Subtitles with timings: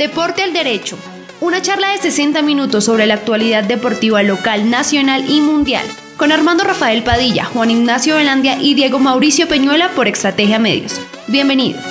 [0.00, 0.96] Deporte al Derecho.
[1.42, 5.84] Una charla de 60 minutos sobre la actualidad deportiva local, nacional y mundial.
[6.16, 10.98] Con Armando Rafael Padilla, Juan Ignacio Velandia y Diego Mauricio Peñuela por Estrategia Medios.
[11.26, 11.84] Bienvenidos.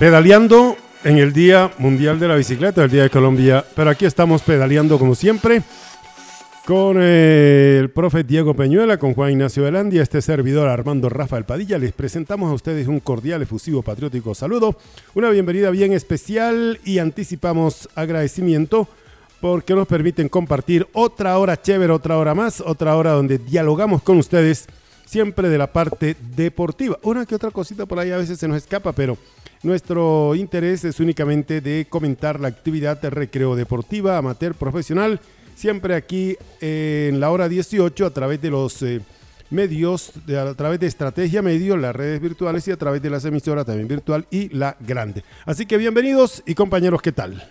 [0.00, 3.64] Pedaleando en el Día Mundial de la Bicicleta, el Día de Colombia.
[3.76, 5.62] Pero aquí estamos pedaleando como siempre
[6.64, 11.78] con eh, el profe Diego Peñuela, con Juan Ignacio Velandia, este servidor Armando Rafael Padilla.
[11.78, 14.76] Les presentamos a ustedes un cordial, efusivo, patriótico saludo,
[15.14, 18.88] una bienvenida bien especial y anticipamos agradecimiento
[19.42, 24.16] porque nos permiten compartir otra hora chévere, otra hora más, otra hora donde dialogamos con
[24.16, 24.66] ustedes
[25.04, 26.98] siempre de la parte deportiva.
[27.02, 29.18] Una que otra cosita por ahí a veces se nos escapa, pero
[29.62, 35.20] nuestro interés es únicamente de comentar la actividad de recreo deportiva, amateur, profesional,
[35.54, 39.00] siempre aquí en la hora 18 a través de los eh,
[39.50, 43.64] medios, a través de Estrategia Medio, las redes virtuales y a través de las emisoras
[43.64, 45.24] también virtual y la grande.
[45.46, 47.42] Así que bienvenidos y compañeros, ¿qué tal?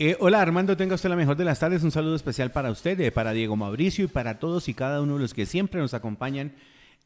[0.00, 1.82] Eh, hola Armando, tenga usted la mejor de las tardes.
[1.82, 5.14] Un saludo especial para usted, eh, para Diego Mauricio y para todos y cada uno
[5.14, 6.52] de los que siempre nos acompañan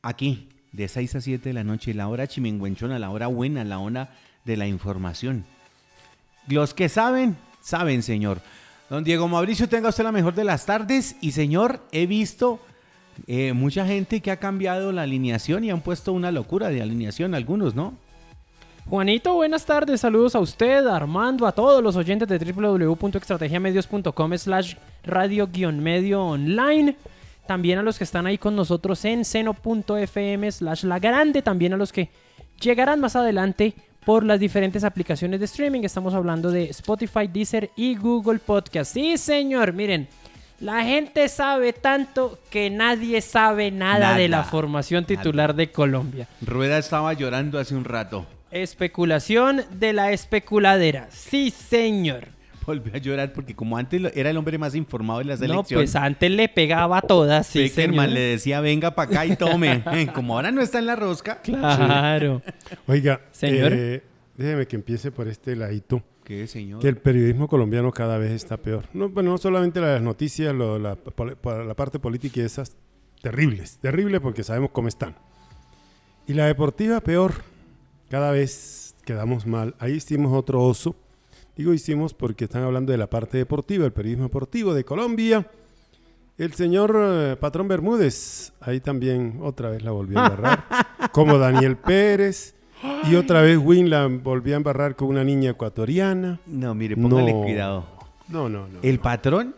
[0.02, 3.78] aquí de 6 a 7 de la noche, la hora chimenguenchona, la hora buena, la
[3.78, 4.10] hora
[4.44, 5.44] de la información.
[6.48, 8.40] Los que saben, saben, señor.
[8.92, 11.16] Don Diego Mauricio, tenga usted la mejor de las tardes.
[11.22, 12.60] Y señor, he visto
[13.26, 17.34] eh, mucha gente que ha cambiado la alineación y han puesto una locura de alineación,
[17.34, 17.94] algunos, ¿no?
[18.84, 26.22] Juanito, buenas tardes, saludos a usted, Armando, a todos los oyentes de www.estrategiamedios.com slash radio-medio
[26.22, 26.94] online,
[27.46, 31.78] también a los que están ahí con nosotros en seno.fm slash la grande, también a
[31.78, 32.10] los que
[32.60, 37.94] llegarán más adelante por las diferentes aplicaciones de streaming, estamos hablando de Spotify, Deezer y
[37.94, 38.92] Google Podcast.
[38.94, 40.08] Sí, señor, miren,
[40.60, 46.28] la gente sabe tanto que nadie sabe nada, de la formación titular de Colombia.
[46.40, 48.26] Rueda estaba llorando hace un rato.
[48.50, 51.08] Especulación de la especuladera.
[51.10, 52.28] Sí, señor.
[52.66, 55.78] Volvió a llorar porque como antes lo- era el hombre más informado de la selección.
[55.80, 58.14] No, pues antes le pegaba a todas, sí, Peckerman señor.
[58.14, 59.82] le decía, venga para acá y tome.
[60.14, 61.40] como ahora no está en la rosca.
[61.42, 62.42] Claro.
[62.86, 63.72] Oiga, Señor.
[63.74, 64.02] eh,
[64.36, 66.02] déjeme que empiece por este ladito.
[66.24, 66.80] ¿Qué, señor?
[66.80, 68.84] Que el periodismo colombiano cada vez está peor.
[68.92, 70.96] No, bueno, no solamente las noticias, lo- la,
[71.66, 72.76] la parte política y esas
[73.20, 75.16] terribles, terribles porque sabemos cómo están.
[76.26, 77.34] Y la deportiva peor.
[78.08, 79.74] Cada vez quedamos mal.
[79.78, 80.94] Ahí hicimos otro oso.
[81.56, 85.46] Digo hicimos porque están hablando de la parte deportiva, el periodismo deportivo de Colombia.
[86.38, 90.64] El señor eh, Patrón Bermúdez, ahí también otra vez la volvió a embarrar.
[91.12, 92.54] como Daniel Pérez.
[93.08, 96.40] Y otra vez Win la volvió a embarrar con una niña ecuatoriana.
[96.46, 97.42] No, mire, póngale No.
[97.42, 97.84] cuidado.
[98.28, 98.78] No, no, no.
[98.82, 99.54] El patrón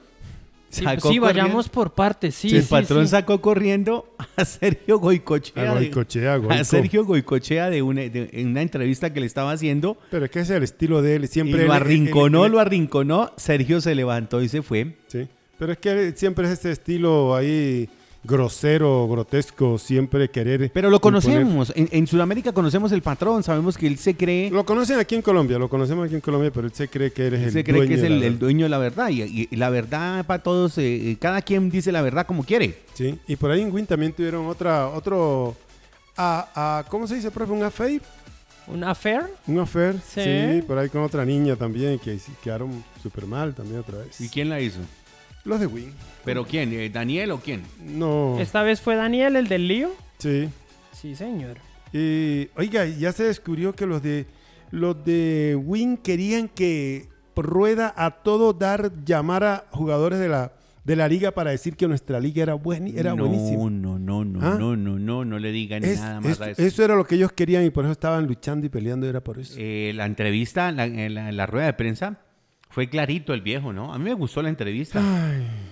[0.75, 2.55] Sí, sacó sí, vayamos por partes, sí.
[2.57, 3.11] el sí, patrón sí.
[3.13, 5.71] sacó corriendo a Sergio Goicochea.
[5.71, 6.53] A de- Goicochea, Goico.
[6.55, 9.97] a Sergio Goicochea de una, de- en una entrevista que le estaba haciendo.
[10.11, 11.29] Pero es que ese es el estilo de él.
[11.29, 13.33] Siempre y él- lo él- arrinconó, él- lo arrinconó.
[13.37, 14.97] Sergio se levantó y se fue.
[15.07, 15.27] Sí.
[15.59, 17.89] Pero es que él siempre es ese estilo ahí
[18.25, 20.71] grosero, grotesco, siempre querer.
[20.73, 21.73] Pero lo conocemos.
[21.77, 23.43] En, en Sudamérica conocemos el patrón.
[23.43, 24.51] Sabemos que él se cree.
[24.51, 27.27] Lo conocen aquí en Colombia, lo conocemos aquí en Colombia, pero él se cree que
[27.29, 28.79] él es Él el se cree dueño que es de la el, dueño de la
[28.79, 29.09] verdad.
[29.11, 32.45] Y, y- y la verdad para todos, eh, eh, cada quien dice la verdad como
[32.45, 32.79] quiere.
[32.95, 33.19] Sí.
[33.29, 35.55] Y por ahí en Win también tuvieron otra, otro,
[36.17, 37.53] a, a- ¿cómo se dice, profe?
[37.53, 38.01] Un affair.
[38.67, 39.21] ¿Un affair?
[39.47, 40.23] Un affair, sí.
[40.23, 40.63] Sí.
[40.67, 44.19] por ahí con otra niña también, que quedaron súper mal también otra vez.
[44.23, 44.79] ¿Y quién la hizo?
[45.45, 45.93] Los de Win.
[46.25, 46.73] ¿Pero quién?
[46.73, 47.63] Eh, ¿Daniel o quién?
[47.85, 48.39] No.
[48.41, 49.91] ¿Esta vez fue Daniel el del lío?
[50.19, 50.49] Sí.
[50.93, 51.59] Sí, señor.
[51.93, 54.27] Y, oiga, ya se descubrió que los de
[54.71, 60.53] los de Win querían que Rueda a todo dar llamar a jugadores de la
[60.85, 63.71] de la liga para decir que nuestra liga era buena, era no, buenísima.
[63.71, 64.57] No, no, no, ¿Ah?
[64.59, 66.63] no, no, no, no le digan Es- nada más es- a eso.
[66.63, 69.39] eso era lo que ellos querían y por eso estaban luchando y peleando, era por
[69.39, 69.55] eso.
[69.59, 72.19] Eh, la entrevista, la, en la rueda de prensa,
[72.75, 73.95] fue clarito el viejo, ¿no?
[73.95, 75.01] A mí me gustó la entrevista.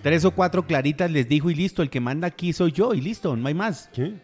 [0.03, 3.01] Tres o cuatro claritas les dijo y listo, el que manda aquí soy yo y
[3.01, 3.91] listo, no hay más.
[3.93, 4.15] ¿Qué?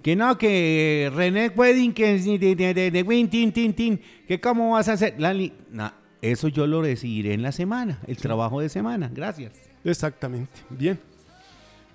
[0.00, 4.40] Que no, que René Wedding, que de, de, de, de Win, tin, tin, tin, que
[4.40, 5.16] cómo vas a hacer.
[5.18, 5.90] Lali, nah,
[6.22, 9.10] eso yo lo decidiré en la semana, el trabajo de semana.
[9.12, 9.52] Gracias.
[9.84, 10.50] Exactamente.
[10.70, 10.98] Bien.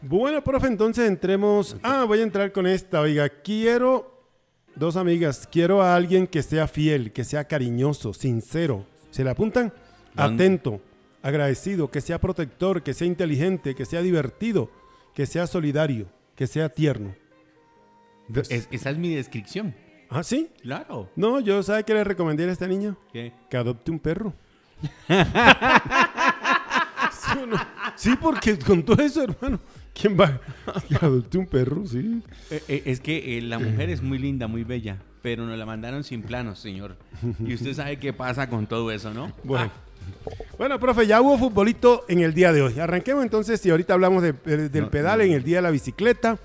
[0.04, 1.75] Bueno, profe, entonces entremos.
[1.82, 3.02] Ah, voy a entrar con esta.
[3.02, 4.24] Oiga, quiero
[4.75, 5.50] dos amigas.
[5.52, 8.86] Quiero a alguien que sea fiel, que sea cariñoso, sincero.
[9.10, 9.74] ¿Se le apuntan?
[10.16, 10.82] Atento,
[11.22, 14.72] agradecido, que sea protector, que sea inteligente, que sea divertido,
[15.14, 17.16] que sea solidario, que sea tierno.
[18.50, 19.76] Es- esa es mi descripción.
[20.10, 20.50] ¿Ah, sí?
[20.62, 21.10] Claro.
[21.16, 22.98] No, yo, ¿sabe qué le recomendé a este niño?
[23.14, 23.34] ¿Qué?
[23.50, 24.34] Que adopte un perro.
[27.12, 27.40] Sí.
[27.40, 27.58] No, no.
[27.96, 29.60] Sí, porque con todo eso, hermano,
[29.94, 30.40] ¿quién va?
[31.02, 32.22] Adopté un perro, sí.
[32.50, 35.66] Eh, eh, es que eh, la mujer es muy linda, muy bella, pero nos la
[35.66, 36.98] mandaron sin planos, señor.
[37.46, 39.34] Y usted sabe qué pasa con todo eso, ¿no?
[39.44, 39.72] Bueno.
[40.58, 42.80] Bueno, profe, ya hubo futbolito en el día de hoy.
[42.80, 45.24] Arranquemos entonces y ahorita hablamos de- de- del No, pedal no.
[45.26, 46.38] en el día de la bicicleta.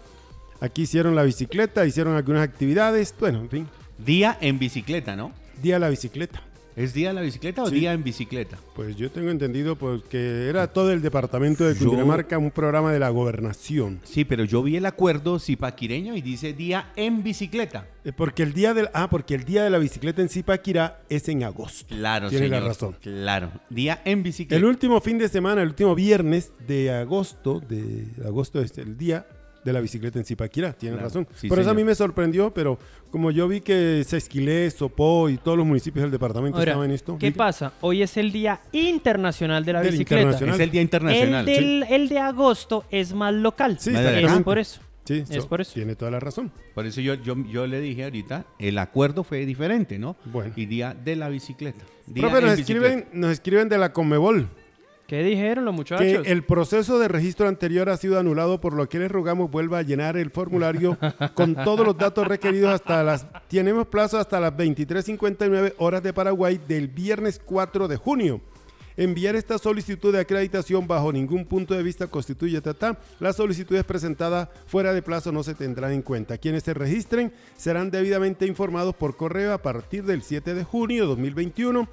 [0.61, 3.15] Aquí hicieron la bicicleta, hicieron algunas actividades.
[3.19, 3.69] Bueno, en fin,
[3.99, 5.33] Día en bicicleta, ¿no?
[5.63, 6.43] día de la bicicleta.
[6.77, 7.77] ¿Es día de la bicicleta o Sí.
[7.77, 8.59] día en bicicleta?
[8.75, 12.93] Pues yo tengo entendido pues, que era todo el departamento de Yo- Cundinamarca, un programa
[12.93, 14.01] de la gobernación.
[14.03, 17.87] Sí, pero yo vi el acuerdo zipaquireño y dice día en bicicleta.
[18.05, 21.29] Eh, Porque el día del ah, porque el día de la bicicleta en Zipaquirá es
[21.29, 21.95] en agosto.
[21.95, 22.97] Claro, Tiene la razón.
[23.01, 23.51] Claro.
[23.71, 24.57] Día en bicicleta.
[24.57, 29.27] El último fin de semana, el último viernes de agosto, de agosto es el día
[29.65, 31.29] de la bicicleta en Zipaquirá, tiene Claro, razón.
[31.35, 32.79] sí, Por eso a mí me sorprendió, pero
[33.11, 36.95] como yo vi que Sesquilé, Sopó y todos los municipios del departamento Ahora, estaban en
[36.95, 37.17] esto.
[37.19, 37.73] ¿qué pasa?
[37.81, 40.21] Hoy es el Día Internacional de la Del Bicicleta.
[40.23, 40.55] internacional.
[40.55, 41.49] es el día internacional.
[41.49, 43.77] El, del- el de agosto es más local.
[43.81, 44.81] Sí, es por eso.
[45.05, 45.75] Sí, es so- por eso.
[45.75, 46.51] Tiene toda la razón.
[46.75, 50.17] Por eso yo, yo, yo le dije ahorita, el acuerdo fue diferente, ¿no?
[50.25, 50.53] Bueno.
[50.57, 51.85] Y día de la bicicleta.
[52.07, 52.87] Día Profe, nos bicicleta.
[52.89, 54.49] escriben, nos escriben de la Conmebol
[55.07, 56.27] ¿Qué dijeron los que muchachos?
[56.27, 59.83] el proceso de registro anterior ha sido anulado, por lo que les rogamos vuelva a
[59.83, 60.97] llenar el formulario
[61.35, 63.27] con todos los datos requeridos hasta las...
[63.49, 68.41] Tenemos plazo hasta las 23.59 horas de Paraguay del viernes 4 de junio.
[68.97, 72.97] Enviar esta solicitud de acreditación bajo ningún punto de vista constituye tata.
[73.19, 76.39] Las solicitudes presentadas fuera de plazo no se tendrán en cuenta.
[76.39, 81.09] Quienes se registren serán debidamente informados por correo a partir del 7 de junio de
[81.09, 81.89] 2021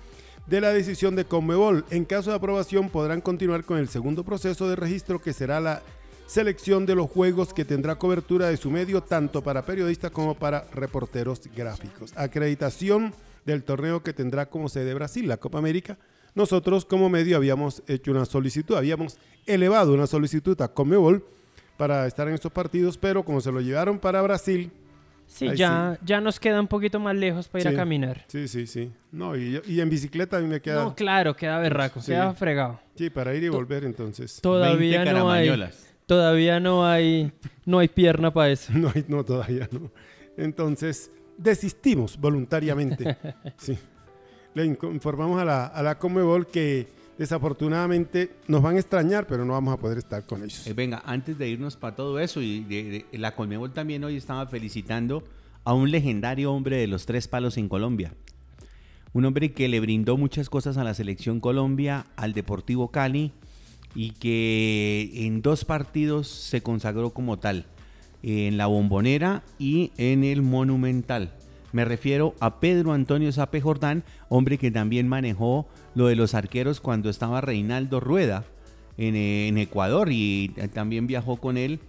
[0.52, 1.86] de la decisión de Conmebol.
[1.92, 5.82] En caso de aprobación podrán continuar con el segundo proceso de registro que será la
[6.28, 10.66] selección de los juegos que tendrá cobertura de su medio tanto para periodistas como para
[10.74, 12.12] reporteros gráficos.
[12.18, 13.14] Acreditación
[13.46, 15.98] del torneo que tendrá como sede Brasil, la Copa América.
[16.36, 21.26] Nosotros como medio habíamos hecho una solicitud, habíamos elevado una solicitud a Conmebol
[21.78, 24.70] para estar en estos partidos, pero como se lo llevaron para Brasil,
[25.32, 27.74] sí, ya, ya nos queda un poquito más lejos para ir Sí.
[27.74, 28.26] a caminar.
[28.28, 28.92] sí, sí, sí.
[29.12, 30.84] No, y, yo- y en bicicleta a mí me queda...
[30.84, 32.12] No, claro, queda berraco, Sí.
[32.12, 32.80] queda fregado.
[32.96, 34.40] Sí, para ir y volver entonces.
[34.42, 35.94] Todavía 20 no hay, caramañolas.
[36.06, 37.32] todavía no hay,
[37.66, 38.72] no hay pierna para eso.
[38.76, 39.92] No, hay- no, todavía no.
[40.38, 43.18] Entonces, desistimos voluntariamente.
[43.58, 43.78] Sí.
[44.54, 46.88] Le informamos a la, a la Comebol que
[47.18, 50.66] desafortunadamente nos van a extrañar, pero no vamos a poder estar con ellos.
[50.68, 54.48] Eh, venga, antes de irnos para todo eso, y de- la Colmebol también hoy estaba
[54.48, 55.24] felicitando
[55.64, 58.14] a un legendario hombre de los tres palos en Colombia.
[59.14, 63.32] Un hombre que le brindó muchas cosas a la selección Colombia, al Deportivo Cali,
[63.94, 67.66] y que en dos partidos se consagró como tal,
[68.24, 71.34] en la Bombonera y en el Monumental.
[71.72, 76.82] Me refiero a Pedro Antonio Sape Jordán, hombre que también manejó lo de los arqueros
[76.82, 78.44] cuando estaba Reinaldo Rueda
[78.98, 81.80] en, eh, Ecuador y eh, también viajó con él,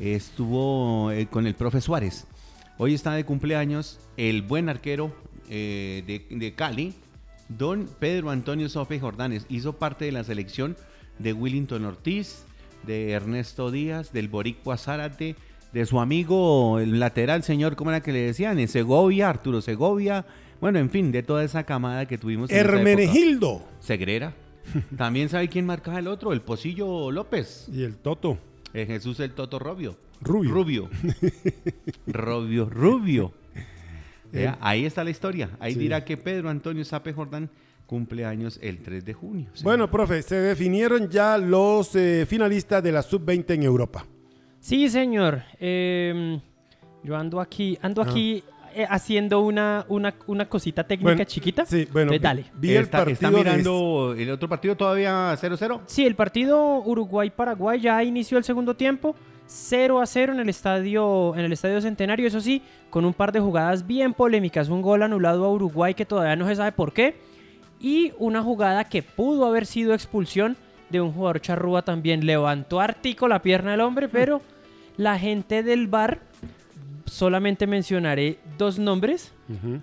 [0.00, 2.26] estuvo eh, con el profe Suárez.
[2.78, 5.14] Hoy está de cumpleaños el buen arquero
[5.48, 6.94] de, de Cali,
[7.48, 9.46] don Pedro Antonio Sope Jordanes.
[9.48, 10.76] Hizo parte de la selección
[11.18, 12.44] de Willington Ortiz,
[12.84, 15.36] de Ernesto Díaz, del Boricua Zárate,
[15.72, 18.58] de su amigo el lateral, señor, ¿cómo era que le decían?
[18.58, 20.26] En Segovia, Arturo Segovia.
[20.60, 22.50] Bueno, en fin, de toda esa camada que tuvimos.
[22.50, 22.56] en.
[22.58, 24.34] Hermenegildo Segrera.
[24.96, 27.66] También sabe quién marcaba el otro, el Pocillo López.
[27.72, 28.38] y el Toto
[28.74, 29.96] Eh, Jesús el Toto Rubio.
[30.20, 30.52] Rubio.
[30.52, 30.90] Rubio.
[32.06, 33.32] Rubio, Rubio.
[34.32, 35.50] Eh, ahí está la historia.
[35.58, 35.78] Ahí sí.
[35.80, 37.50] dirá que Pedro Antonio Sape Jordán
[37.86, 39.48] cumple años el 3 de junio.
[39.64, 44.06] Bueno, profe, se definieron ya los eh, finalistas de la Sub-20 en Europa.
[44.60, 45.42] Sí, señor.
[45.58, 46.38] Eh,
[47.02, 51.64] yo ando aquí, ando aquí eh, haciendo una, una, una cosita técnica Bueno, chiquita.
[51.64, 52.44] Sí, bueno, Entonces, dale.
[52.60, 55.80] vi el está, partido está de- mirando el otro partido todavía 0-0.
[55.86, 59.14] Sí, el partido Uruguay-Paraguay ya inició el segundo tiempo.
[59.52, 63.32] 0 a 0 en el estadio en el estadio Centenario, eso sí, con un par
[63.32, 66.92] de jugadas bien polémicas, un gol anulado a Uruguay que todavía no se sabe por
[66.92, 67.16] qué
[67.80, 70.56] y una jugada que pudo haber sido expulsión
[70.90, 74.42] de un jugador charrúa también levantó artico la pierna del hombre, pero
[74.96, 76.20] la gente del bar
[77.06, 79.32] solamente mencionaré dos nombres,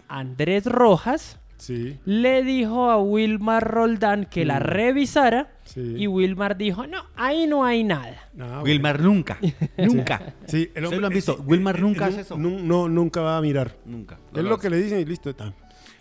[0.08, 4.64] Andrés Rojas Sí, le dijo a Wilmar Roldán que la Mm.
[4.64, 5.96] revisara sí.
[5.98, 8.30] y Wilmar dijo, no, ahí no hay nada.
[8.40, 8.62] Ah, bueno.
[8.62, 9.40] Wilmar nunca.
[9.78, 10.36] nunca.
[10.46, 11.44] Sí, el ¿Ustedes lo han visto?
[11.48, 12.38] Wilmar eh, nunca eh, hace eso.
[12.38, 13.76] No, nunca va a mirar.
[13.86, 14.20] Nunca.
[14.36, 15.32] es lo que le dicen y listo.
[15.32, 15.52] está.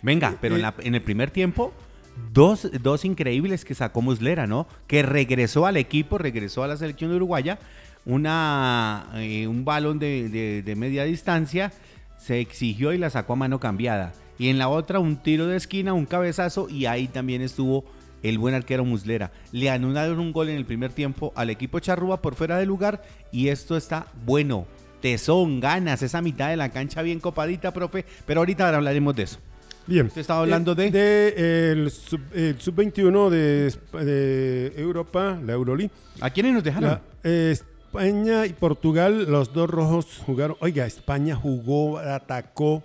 [0.03, 1.73] Venga, pero en, la- en el primer tiempo,
[2.33, 4.67] dos, dos increíbles que sacó Muslera, ¿no?
[4.87, 7.59] Que regresó al equipo, regresó a la selección uruguaya,
[8.05, 11.71] una, eh, un balón de, de- media distancia,
[12.17, 14.13] se exigió y la sacó a mano cambiada.
[14.39, 17.85] Y en la otra, un tiro de esquina, un cabezazo, y ahí también estuvo
[18.23, 19.31] el buen arquero Muslera.
[19.51, 23.03] Le anularon un gol en el primer tiempo al equipo Charrúa por fuera de lugar
[23.31, 24.65] y esto está bueno.
[25.01, 29.39] Tesón, ganas, esa mitad de la cancha bien copadita, profe, pero ahorita hablaremos de eso.
[29.87, 30.07] Bien.
[30.07, 35.91] Usted estaba hablando de- de el sub- el sub-21 de, Esp- de Europa, la Euroleague.
[36.19, 36.89] ¿A quiénes nos dejaron?
[36.89, 40.57] La- eh, España y Portugal, los dos rojos jugaron.
[40.59, 42.83] Oiga, España jugó, atacó.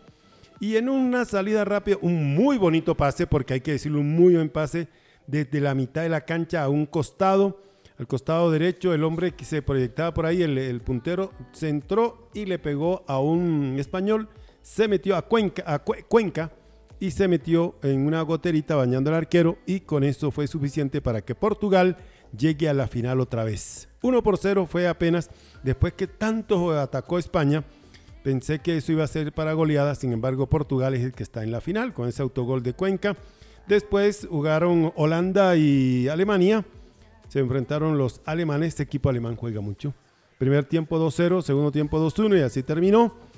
[0.61, 4.35] Y en una salida rápida, un muy bonito pase, porque hay que decirlo, un muy
[4.35, 4.87] buen pase,
[5.26, 7.61] desde la mitad de la cancha a un costado.
[7.99, 12.30] Al costado derecho, el hombre que se proyectaba por ahí, el, el puntero, se entró
[12.32, 14.28] y le pegó a un español.
[14.62, 16.50] Se metió a Cuenca, a Cue- Cuenca
[17.02, 21.21] y se metió en una goterita bañando al arquero y con eso fue suficiente para
[21.21, 21.97] que Portugal
[22.38, 23.88] llegue a la final otra vez.
[24.02, 25.28] 1 por 0 fue apenas
[25.64, 27.64] después que tanto atacó España.
[28.23, 31.42] Pensé que eso iba a ser para goleada, sin embargo Portugal es el que está
[31.42, 33.16] en la final con ese autogol de Cuenca.
[33.66, 36.64] Después jugaron Holanda y Alemania.
[37.26, 39.92] Se enfrentaron los alemanes, este equipo alemán juega mucho.
[40.38, 43.31] Primer tiempo 2-0, segundo tiempo 2-1 y así terminó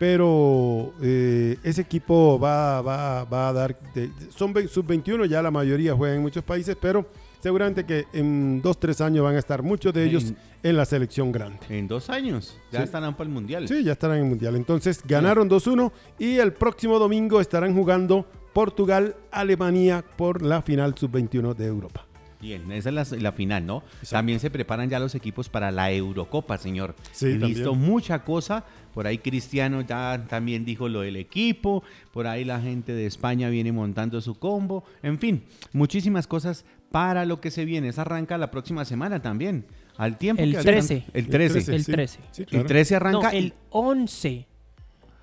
[0.00, 5.50] pero eh, ese equipo va, va- va a dar, de- son ve- sub-21, ya la
[5.50, 7.04] mayoría juegan en muchos países, pero
[7.38, 10.86] seguramente que en dos, tres años van a estar muchos de ellos En- en la
[10.86, 11.58] selección grande.
[11.68, 12.56] En dos años.
[12.72, 12.84] Ya Sí.
[12.86, 13.68] estarán para el Mundial.
[13.68, 14.56] Sí, ya estarán en el Mundial.
[14.56, 21.52] Entonces ganaron 2-1 y el próximo domingo estarán jugando Portugal, Alemania por la final sub-21
[21.54, 22.06] de Europa.
[22.40, 23.82] Bien, esa es la, la final, ¿no?
[24.08, 26.94] También se preparan ya los equipos para la Eurocopa, señor.
[27.12, 27.90] Sí, He visto también.
[27.90, 28.64] mucha cosa.
[28.94, 31.82] Por ahí Cristiano ya también dijo lo del equipo.
[32.12, 34.84] Por ahí la gente de España viene montando su combo.
[35.02, 37.88] En fin, muchísimas cosas para lo que se viene.
[37.88, 39.66] Esa arranca la próxima semana también.
[39.98, 41.04] Al tiempo El que 13.
[41.12, 41.74] El 13.
[41.74, 41.92] El sí.
[41.92, 42.18] 13.
[42.32, 42.66] Sí, El claro.
[42.66, 43.28] 13 No, arranca.
[43.30, 44.46] el 11.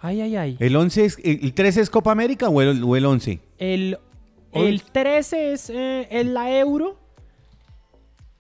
[0.02, 0.58] Ay, ay, ay.
[0.60, 3.40] ¿El 11 es, el, el 13 es Copa América o el, o el 11?
[3.58, 3.98] El,
[4.54, 7.00] el 13 es, eh, es la euro.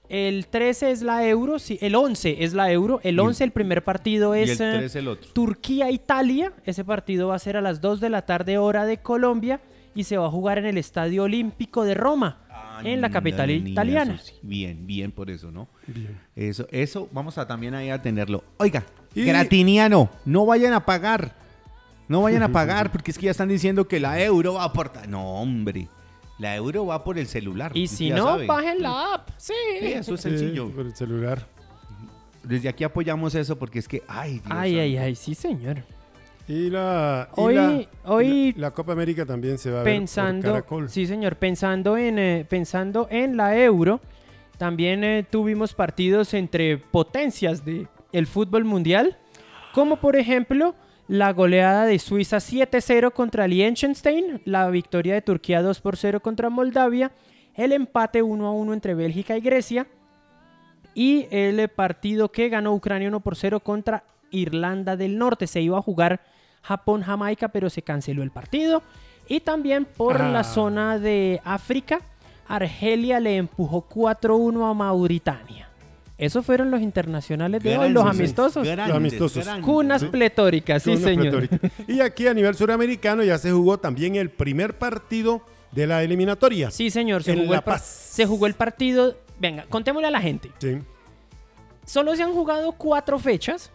[0.09, 1.59] El 13 es la euro.
[1.59, 2.99] Sí, el 11 es la euro.
[3.03, 5.29] El Y- 11, el primer partido es eh, 13 el otro.
[5.33, 6.53] Turquía-Italia.
[6.65, 9.59] Ese partido va a ser a las 2 de la tarde, hora de Colombia.
[9.95, 12.37] Y se va a jugar en el Estadio Olímpico de Roma,
[12.83, 14.13] en la capital niña, italiana.
[14.15, 14.33] eso.
[14.43, 15.67] Bien, bien por eso, ¿no?
[15.87, 16.19] Bien.
[16.35, 18.43] Eso, eso vamos a también ahí a tenerlo.
[18.57, 18.83] Oiga,
[19.15, 21.33] Y- Gratiniano, no vayan a pagar.
[22.07, 24.65] No vayan a pagar porque es que ya están diciendo que la euro va a
[24.67, 25.09] aportar.
[25.09, 25.87] No, hombre.
[26.39, 27.71] La euro va por el celular.
[27.75, 28.45] Y si no, sabe.
[28.45, 29.29] bajen la app.
[29.37, 29.53] Sí.
[29.79, 30.69] Sí, eso es Sí, sencillo.
[30.69, 31.45] por el celular.
[32.43, 35.05] Desde aquí apoyamos eso porque es que, ay, Dios Ay, ay, santo.
[35.05, 35.77] ay, sí, señor.
[36.47, 39.99] Y la, y Hoy- la- hoy- la, la Copa América también se va a ver
[40.05, 40.89] por Caracol.
[40.89, 43.99] sí señor, pensando en, eh, pensando en la Euro,
[44.57, 49.17] también eh, tuvimos partidos entre potencias de el fútbol mundial,
[49.73, 50.73] como por ejemplo
[51.07, 56.49] la goleada de Suiza 7-0 contra Liechtenstein, la victoria de Turquía 2 por 0 contra
[56.49, 57.11] Moldavia,
[57.55, 59.87] el empate 1-1 entre Bélgica y Grecia
[60.93, 65.47] y el partido que ganó Ucrania 1 por 0 contra Irlanda del Norte.
[65.47, 66.19] Se iba a jugar
[66.63, 68.83] Japón-Jamaica, pero se canceló el partido.
[69.29, 70.29] Y también por Ah.
[70.31, 72.01] la zona de África,
[72.47, 75.66] Argelia le empujó 4-1 a Mauritania.
[76.17, 78.63] Esos fueron los internacionales de hoy, los amistosos.
[78.65, 79.45] grandes, Los amistosos.
[79.45, 79.65] grandes.
[79.65, 81.47] Cunas pletóricas, sí, señor.
[81.87, 86.71] Y aquí a nivel suramericano ya se jugó también el primer partido de la eliminatoria.
[86.71, 87.23] Sí, señor.
[87.23, 87.83] Se En jugó, La el Paz.
[87.85, 89.15] se jugó el partido.
[89.39, 90.51] Venga, contémosle a la gente.
[90.57, 90.79] Sí.
[91.85, 93.71] Solo se han jugado cuatro fechas.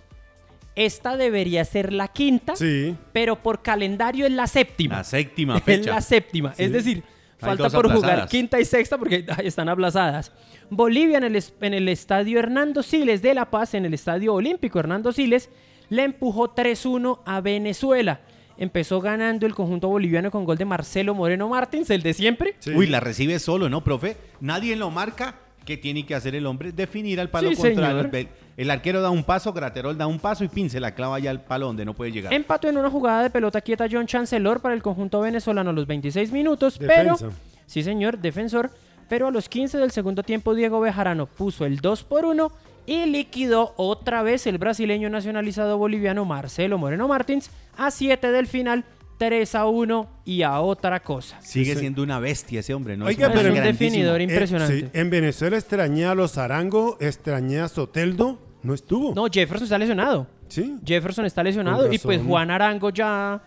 [0.75, 2.97] Esta debería ser la quinta, Sí.
[3.13, 4.97] pero por calendario es la séptima.
[4.97, 5.91] La séptima Es fecha.
[5.91, 6.55] la séptima.
[6.55, 6.65] Sí.
[6.65, 7.05] Es decir,
[7.43, 10.33] falta por jugar quinta y sexta porque están aplazadas.
[10.71, 14.79] Bolivia en el, en el estadio Hernando Siles de La Paz, en el estadio olímpico
[14.79, 15.51] Hernando Siles,
[15.91, 18.21] le empujó 3-1 a Venezuela.
[18.57, 22.55] Empezó ganando el conjunto boliviano con gol de Marcelo Moreno Martins, el de siempre.
[22.61, 22.71] Sí.
[22.75, 24.17] Uy, la recibe solo, ¿no, profe?
[24.41, 25.37] Nadie lo marca.
[25.65, 26.73] ¿Qué tiene que hacer el hombre?
[26.73, 28.11] Definir al palo Sí, contrario.
[28.11, 28.29] señor.
[28.57, 31.31] El, arquero da un paso, Graterol da un paso y Pin se la clava ya
[31.31, 32.33] al palo donde no puede llegar.
[32.33, 35.87] Empató en una jugada de pelota quieta John Chancellor para el conjunto venezolano a los
[35.87, 37.17] 26 minutos, Defensa.
[37.19, 37.33] pero
[37.67, 38.71] sí señor, defensor,
[39.09, 42.53] pero a los 15 del segundo tiempo Diego Bejarano puso el 2 por 1
[42.87, 48.85] y liquidó otra vez el brasileño nacionalizado boliviano Marcelo Moreno Martins a 7 del final,
[49.19, 51.41] 3 a 1 y a otra cosa.
[51.41, 53.07] Sigue Sí, siendo una bestia ese hombre, ¿no?
[53.07, 53.89] Oiga, un pero- Es un grandísimo.
[53.91, 54.81] definidor Eh, impresionante.
[54.81, 58.39] sí, En Venezuela extrañé a los Arango, extrañé a Soteldo.
[58.63, 59.15] No estuvo.
[59.15, 60.27] No, Jefferson está lesionado.
[60.49, 60.77] Sí.
[60.85, 62.21] Jefferson está lesionado y pues.
[62.23, 63.43] Juan Arango ya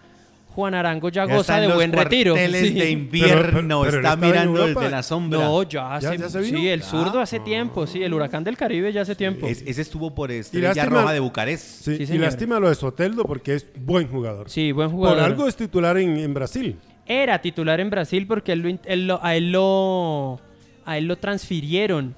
[0.56, 2.34] Juan Arango ya, Ya goza de los buen retiro.
[2.36, 2.72] Sí.
[2.72, 5.40] de invierno, Pero- pero- pero él está mirando desde la sombra.
[5.40, 6.58] No, ya, ¿Ya- se, ya se vino?
[6.60, 9.48] Sí, el zurdo hace tiempo, sí, el huracán del Caribe ya hace tiempo.
[9.48, 11.66] Es- ese estuvo por Estrella lástima- Roja de Bucarest.
[11.84, 14.50] Sí, Sí, y lástima lo de Soteldo porque es buen jugador.
[14.50, 15.18] Sí, buen jugador.
[15.18, 16.78] Por algo es titular en, en Brasil.
[17.06, 20.40] Era titular en Brasil porque él lo in- él lo- a él lo,
[20.86, 22.16] a él lo transfirieron.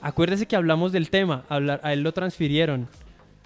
[0.00, 2.88] Acuérdese que hablamos del tema, hablar, a él lo transfirieron.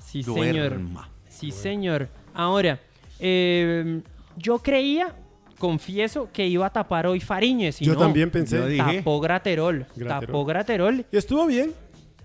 [0.02, 0.70] Sí, señor.
[0.70, 1.08] Duerma.
[1.28, 2.08] Sí, señor.
[2.34, 2.80] Ahora,
[3.20, 4.00] eh,
[4.36, 5.14] yo creía,
[5.58, 7.80] confieso, que iba a tapar hoy Fariñez.
[7.82, 8.56] Y Yo no, también pensé.
[8.58, 9.86] Yo dije- Tapó Graterol.
[9.96, 10.26] Graterol.
[10.26, 11.06] Tapó Graterol.
[11.12, 11.72] Y estuvo bien.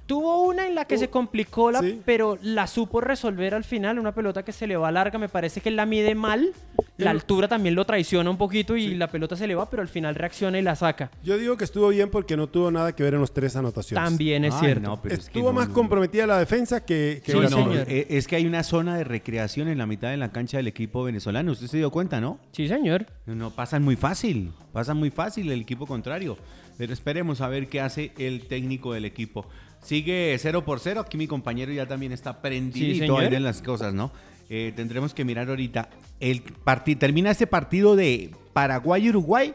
[0.06, 2.02] Tuvo una en la que se complicó, la, Sí.
[2.06, 4.00] pero la supo resolver al final.
[4.00, 6.54] Una pelota que se le va larga, me parece que la mide mal.
[6.98, 9.88] La altura también lo traiciona un poquito y la pelota se le va, pero al
[9.88, 11.12] final reacciona y la saca.
[11.24, 14.04] Yo digo que estuvo bien porque no tuvo nada que ver en los tres anotaciones.
[14.04, 14.82] También es Ay, cierto.
[14.90, 15.76] no, pero es que Estuvo no, más no, no.
[15.76, 17.50] comprometida la defensa que, que Sí, sola.
[17.50, 17.86] señor.
[17.88, 20.68] eh, es que hay una zona de recreación en la mitad de la cancha del
[20.68, 21.52] equipo venezolano.
[21.52, 22.40] ¿Usted se dio cuenta, no?
[22.52, 23.06] Sí, señor.
[23.28, 24.52] No, pasan muy fácil.
[24.74, 26.38] Pasan muy fácil el equipo contrario.
[26.80, 29.46] Pero esperemos a ver qué hace el técnico del equipo.
[29.82, 31.02] Sigue 0 por 0.
[31.02, 33.24] Aquí mi compañero ya también está prendidito señor.
[33.24, 34.12] ahí de las cosas, ¿no?
[34.50, 35.90] Eh, tendremos que mirar ahorita.
[36.20, 39.54] El partido termina este partido de Paraguay-Uruguay.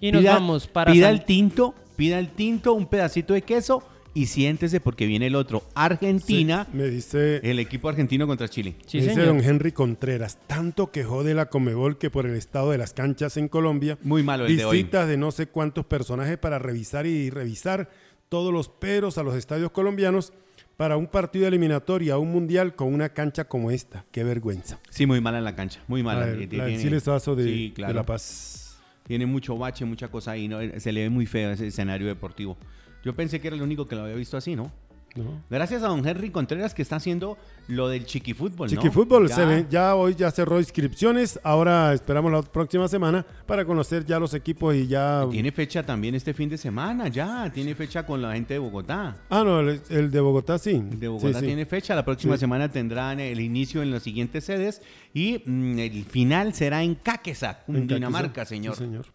[0.00, 3.42] Y nos Pida- vamos para Pida San- el tinto, pida el tinto, un pedacito de
[3.42, 5.62] queso y siéntese porque viene el otro.
[5.74, 8.74] Argentina, Me dice, el equipo argentino contra Chile.
[8.86, 9.28] Sí, me dice señor.
[9.28, 13.36] don Henry Contreras, tanto que jode la Comebol que por el estado de las canchas
[13.36, 14.76] en Colombia, Muy malo el de hoy.
[14.78, 17.88] visitas de no sé cuántos personajes para revisar y revisar
[18.28, 20.32] todos los peros a los estadios colombianos
[20.76, 24.04] para un partido eliminatorio a un mundial con una cancha como esta.
[24.10, 24.78] Qué vergüenza.
[24.90, 25.80] Sí, muy mala en la cancha.
[25.88, 26.26] Muy mala.
[26.26, 27.94] La, Eh, tiene- Vaso de, Sí, de claro.
[27.94, 28.78] La Paz.
[29.04, 30.48] Tiene mucho bache, mucha cosa ahí.
[30.48, 30.58] ¿no?
[30.80, 32.56] Se le ve muy feo ese escenario deportivo.
[33.04, 34.72] Yo pensé que era el único que lo había visto así, ¿no?
[35.16, 35.42] ¿No?
[35.50, 38.74] Gracias a don Henry Contreras que está haciendo lo del chiquifútbol, ¿no?
[38.82, 39.34] Chiqui Fútbol, Ya.
[39.36, 44.34] se ya hoy ya cerró inscripciones, ahora esperamos la próxima semana para conocer ya los
[44.34, 45.26] equipos y ya...
[45.30, 47.50] Tiene fecha también este fin de semana, ya.
[47.52, 49.16] Tiene fecha con la gente de Bogotá.
[49.30, 50.72] Ah, no, el, el de Bogotá sí.
[50.72, 51.46] El de Bogotá Sí, sí.
[51.46, 51.94] tiene fecha.
[51.94, 52.40] La próxima Sí.
[52.40, 54.82] semana tendrán el inicio en las siguientes sedes.
[55.14, 57.86] Y mm, el final será en Caquesa, En.
[57.86, 58.74] Dinamarca, señor.
[58.76, 59.06] Sí, señor.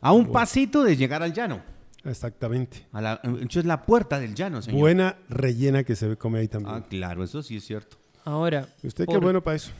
[0.00, 1.60] A un pasito de llegar al llano.
[2.08, 2.86] Exactamente.
[2.92, 4.80] A la, eso es la puerta del llano, señor.
[4.80, 6.74] Buena rellena que se come ahí también.
[6.76, 7.96] Ah, claro, eso sí es cierto.
[8.24, 8.68] Ahora.
[8.82, 9.70] Usted qué bueno para eso.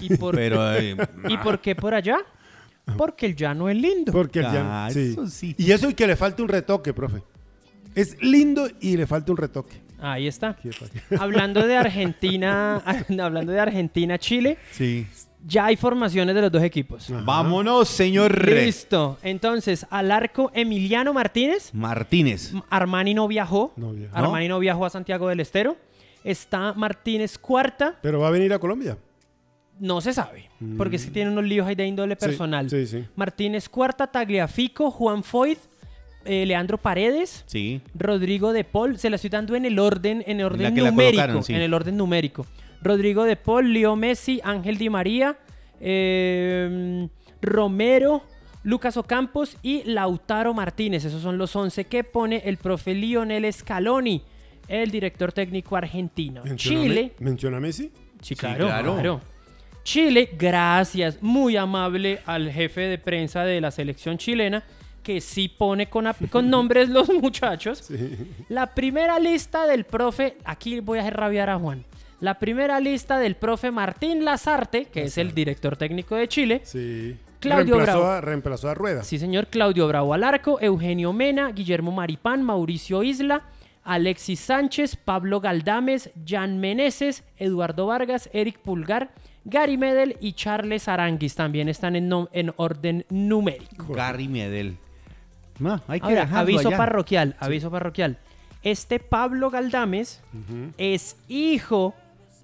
[0.00, 0.96] ¿Y por, Pero eh,
[1.28, 2.18] ¿Y por qué por allá?
[2.96, 4.10] Porque el llano es lindo.
[4.12, 4.52] Porque el Ah,
[4.88, 5.12] llano- sí.
[5.12, 5.54] eso sí.
[5.58, 7.22] Y eso y que le falta un retoque, profe.
[7.94, 9.80] Es lindo y le falta un retoque.
[10.00, 10.56] Ahí está.
[11.18, 12.82] Hablando de Argentina,
[13.22, 15.06] hablando de Argentina, Chile, sí.
[15.46, 17.10] Ya hay formaciones de los dos equipos.
[17.10, 17.22] Ajá.
[17.24, 19.18] Vámonos, señor Listo.
[19.22, 21.72] Entonces, al arco Emiliano Martínez.
[21.74, 22.52] Martínez.
[22.70, 23.72] Armani no viajó.
[23.76, 24.16] No viajó.
[24.16, 25.76] Armani no viajó a Santiago del Estero.
[26.24, 27.98] Está Martínez cuarta.
[28.02, 28.96] Pero va a venir a Colombia.
[29.80, 30.48] No se sabe.
[30.76, 32.70] Porque es que tiene unos líos ahí de índole personal.
[32.70, 33.04] Sí, sí.
[33.16, 35.58] Martínez cuarta, Tagliafico, Juan Foyt,
[36.24, 37.80] eh, Leandro Paredes, Sí.
[37.94, 38.96] Rodrigo de Paul.
[38.98, 40.94] Se la estoy dando en el orden, en el orden numérico.
[41.16, 41.52] colocaron, sí.
[41.54, 42.46] En el orden numérico.
[42.82, 45.36] Rodrigo de Paul, Leo Messi, Ángel Di María,
[45.80, 47.08] eh,
[47.40, 48.22] Romero,
[48.64, 51.04] Lucas Ocampos y Lautaro Martínez.
[51.04, 54.22] Esos son los 11 que pone el profe Lionel Scaloni,
[54.68, 56.42] el director técnico argentino.
[56.44, 57.12] Menciona a Chile.
[57.18, 57.84] Me- ¿Menciona a Messi?
[58.20, 59.20] Sí, Sí, claro.
[59.84, 64.62] Chile, gracias, muy amable al jefe de prensa de la selección chilena,
[65.02, 66.04] que sí pone con,
[66.44, 67.90] nombres los muchachos.
[68.48, 71.84] La primera lista del profe, aquí voy a hacer rabiar a Juan.
[72.22, 76.60] La primera lista del profe Martín Lazarte, que es el director técnico de Chile.
[76.62, 77.16] Sí.
[77.40, 78.12] Claudio reemplazó Bravo.
[78.12, 79.02] A, reemplazó a Rueda.
[79.02, 79.48] Sí, señor.
[79.48, 83.42] Claudio Bravo al arco, Eugenio Mena, Guillermo Maripán, Mauricio Isla,
[83.82, 89.10] Alexis Sánchez, Pablo Galdames, Jan Meneses, Eduardo Vargas, Eric Pulgar,
[89.44, 93.92] Gary Medel y Charles Aranguis también están en, nom- en orden numérico.
[93.92, 94.76] Gary Medel.
[95.58, 96.76] No, hay que Ahora, dejarlo aviso allá.
[96.76, 98.18] parroquial, aviso parroquial.
[98.62, 100.20] Este Pablo Galdames
[100.78, 101.94] es hijo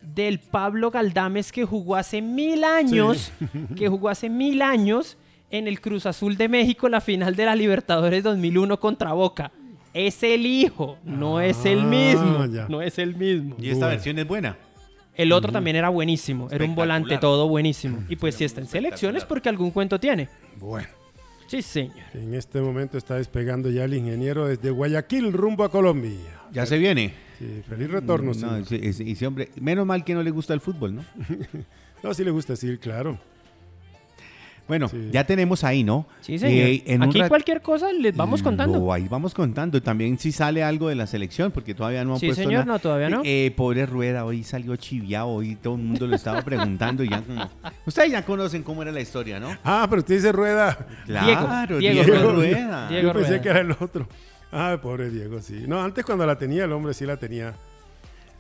[0.03, 3.33] del Pablo Galdames que jugó hace mil años,
[3.77, 5.17] que jugó hace mil años
[5.51, 9.51] en el Cruz Azul de México la final de la Libertadores 2001 contra Boca.
[9.95, 12.67] Es el hijo, no es el Ah, mismo, ya.
[12.69, 13.57] no es el mismo.
[13.59, 14.57] Y esta versión es buena.
[15.15, 18.05] El otro también era buenísimo, era un volante todo buenísimo.
[18.09, 20.29] Y pues si está en selecciones porque algún cuento tiene.
[20.59, 20.87] Bueno,
[21.49, 21.97] Sí, señor.
[22.13, 26.13] en este momento está despegando ya el ingeniero desde Guayaquil rumbo a Colombia.
[26.53, 27.15] Ya se viene.
[27.39, 28.35] Sí, feliz retorno.
[28.35, 28.41] sí.
[28.43, 31.05] No, ese- ese- ese hombre, menos mal que no le gusta el fútbol, ¿no?
[32.03, 33.19] No, sí le gusta decir, claro.
[34.69, 35.09] Bueno, Sí.
[35.11, 36.07] ya tenemos ahí, ¿no?
[36.21, 36.69] Sí, señor.
[36.69, 38.79] Eh, en Aquí rat- cualquier cosa les vamos contando.
[38.79, 39.81] Lo- ahí vamos contando.
[39.81, 42.75] También si sale algo de la selección, porque todavía no han Sí, puesto señor, nada.
[42.75, 43.23] no, todavía no.
[43.25, 47.23] Eh, pobre Rueda, hoy salió chiviado, hoy todo el mundo lo estaba preguntando y ya
[47.23, 47.49] como...
[47.87, 49.57] Ustedes ya conocen cómo era la historia, ¿no?
[49.65, 50.87] Ah, pero usted dice Rueda.
[51.07, 52.33] Claro, Diego Diego, Rueda.
[52.33, 52.89] Rueda.
[52.91, 53.43] Diego Yo pensé Rueda.
[53.43, 54.07] que era el otro.
[54.51, 55.65] Ah, pobre Diego, sí.
[55.67, 57.55] No, antes cuando la tenía el hombre sí la tenía.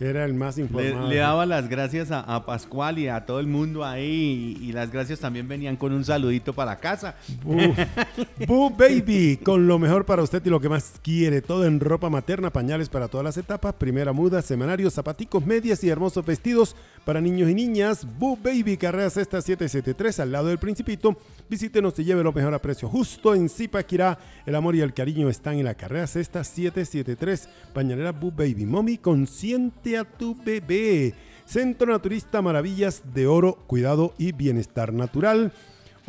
[0.00, 1.08] Era el más informado.
[1.08, 4.56] le daba las gracias a, a Pascual y a todo el mundo ahí.
[4.61, 7.16] Y, y las gracias también venían con un saludito para casa.
[7.42, 7.74] Boo.
[8.46, 11.42] Boo Baby, con lo mejor para usted y lo que más quiere.
[11.42, 15.88] Todo en ropa materna, pañales para todas las etapas, primera muda, semanarios, zapaticos, medias y
[15.88, 18.06] hermosos vestidos para niños y niñas.
[18.18, 21.16] Boo Baby, carrera sexta 773 al lado del Principito.
[21.50, 24.18] Visítenos y lleve lo mejor a precio justo en Zipaquirá.
[24.46, 27.48] El amor y el cariño están en la carrera sexta 773.
[27.72, 28.66] Pañalera Boo Baby.
[28.66, 31.14] Mommy, consiente a tu bebé.
[31.44, 35.53] Centro Naturista Maravillas de Oro, Cuidado y Bienestar Natural.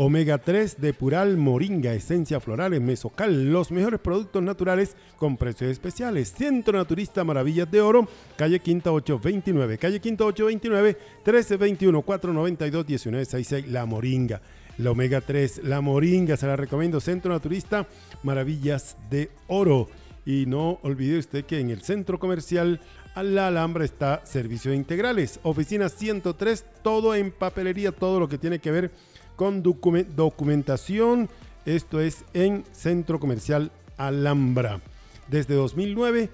[0.02, 6.34] Omega 3 de Pural, Moringa, Esencia Florales, Mesocal, los mejores productos naturales con precios especiales.
[6.38, 13.86] Centro Naturista Maravillas de Oro, calle Quinta 829, calle Quinta 829, 1321 492 1966, La
[13.86, 14.42] Moringa.
[14.78, 17.02] La Omega 3, La Moringa, se la recomiendo.
[17.02, 17.86] Centro Naturista
[18.24, 19.90] Maravillas de Oro.
[20.26, 22.80] Y no olvide usted que en el centro comercial
[23.16, 25.40] la Alhambra está Servicios Integrales.
[25.44, 28.92] Oficina 103, todo en papelería, todo lo que tiene que ver
[29.36, 31.30] con documen- documentación.
[31.66, 34.80] Esto es en Centro Comercial Alhambra.
[35.28, 36.30] Desde 2009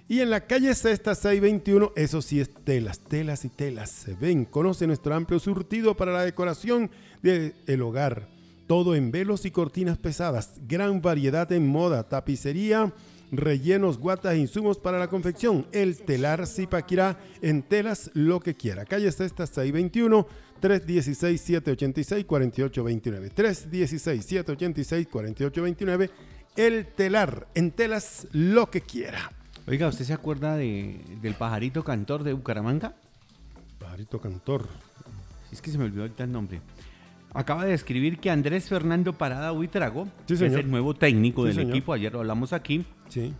[0.06, 4.06] Y en la calle Sexta 621, eso sí es telas, telas y telas.
[4.20, 6.90] Ven, conoce nuestro amplio surtido para la decoración
[7.22, 8.28] del hogar.
[8.66, 10.54] Todo en velos y cortinas pesadas.
[10.66, 12.94] Gran variedad en moda, tapicería,
[13.30, 15.66] rellenos, guatas e insumos para la confección.
[15.72, 18.84] El telar Zipaquirá en telas lo que quiera.
[18.84, 20.26] Calle Sexta 621,
[20.62, 23.32] 316-786-4829.
[23.34, 26.10] 316-786-4829.
[26.56, 29.30] El telar en telas lo que quiera.
[29.66, 32.94] Oiga, ¿usted se acuerda de, del pajarito cantor de Bucaramanga?
[33.78, 34.68] Pajarito Cantor.
[35.50, 36.60] Es que se me olvidó ahorita el nombre.
[37.34, 41.56] Acaba de escribir que Andrés Fernando Parada Huitrago, Sí, es el nuevo técnico Sí, del
[41.56, 41.70] señor.
[41.70, 42.84] equipo, ayer lo hablamos aquí.
[43.08, 43.32] Sí.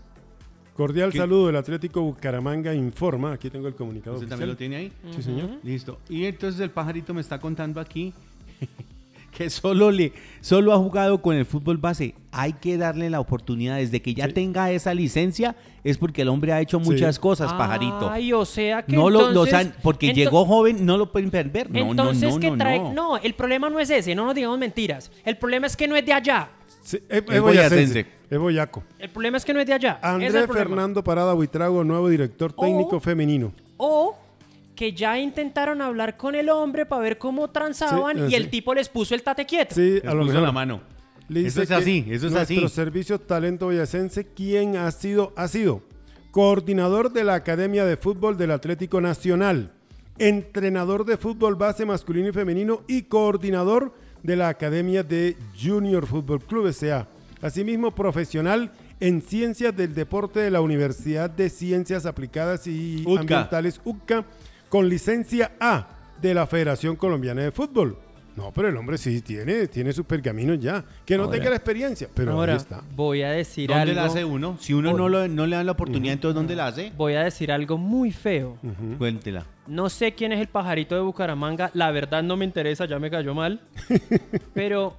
[0.75, 1.19] Cordial ¿Qué?
[1.19, 3.33] saludo del Atlético Bucaramanga informa.
[3.33, 4.17] Aquí tengo el comunicado.
[4.17, 4.93] ¿Usted también lo tiene ahí?
[5.15, 5.51] Sí, señor.
[5.63, 6.01] Listo.
[6.09, 8.13] Y entonces el pajarito me está contando aquí
[9.37, 12.15] que solo le solo ha jugado con el fútbol base.
[12.37, 13.77] Hay que darle la oportunidad.
[13.77, 14.33] Desde que ya Sí.
[14.33, 16.85] tenga esa licencia, es porque el hombre ha hecho Sí.
[16.91, 18.11] muchas cosas, pajarito.
[18.11, 21.11] Ay, o sea que no lo, lo entonces- saben, porque ento- llegó joven, no lo
[21.13, 21.71] pueden perder.
[21.71, 22.79] No, entonces no, no, que no, trae...
[22.81, 22.93] no.
[22.93, 25.11] No, el problema no es ese, no nos digamos mentiras.
[25.25, 26.49] El problema es que no es de allá.
[26.83, 28.83] Sí, es, es Es boyacense, es boyaco.
[28.99, 29.99] El problema es que no es de allá.
[30.03, 30.35] Andrés.
[30.53, 33.01] Fernando Parada Buitrago, nuevo director técnico Oh.
[33.01, 33.53] femenino.
[33.79, 34.17] O
[34.75, 38.75] que ya intentaron hablar con el hombre para ver cómo transaban Sí, y el tipo
[38.75, 39.75] les puso el tate quieto.
[39.75, 40.43] Sí, Les a lo puso mejor.
[40.43, 40.81] la mano.
[41.29, 42.75] Le Eso es así, eso es nuestro así.
[42.75, 45.33] servicio talento boyacense, ¿quién ha sido?
[45.37, 45.83] Ha sido
[46.31, 49.73] coordinador de la Academia de Fútbol del Atlético Nacional,
[50.19, 56.41] entrenador de fútbol base masculino y femenino y coordinador de la Academia de Junior Fútbol
[56.41, 57.07] Club S.A.
[57.41, 63.05] Asimismo, profesional en ciencias del deporte de la Universidad de Ciencias Aplicadas y.
[63.17, 64.25] Ambientales UCA,
[64.69, 65.89] con licencia A
[66.21, 67.99] de la Federación Colombiana de Fútbol.
[68.37, 70.85] No, pero el hombre sí tiene, tiene sus pergaminos ya.
[71.07, 72.83] Que no Ahora- tenga la experiencia, pero Ahora, ahí está.
[72.97, 73.95] voy a decir ¿Dónde algo.
[73.95, 74.57] la hace uno?
[74.61, 76.93] Si uno no, lo- no le dan la oportunidad, entonces ¿dónde la hace?
[76.97, 78.59] Voy a decir algo muy feo.
[78.99, 79.47] Cuéntela.
[79.69, 83.09] No sé quién es el pajarito de Bucaramanga, la verdad no me interesa, ya me
[83.09, 83.61] cayó mal.
[84.55, 84.97] Pero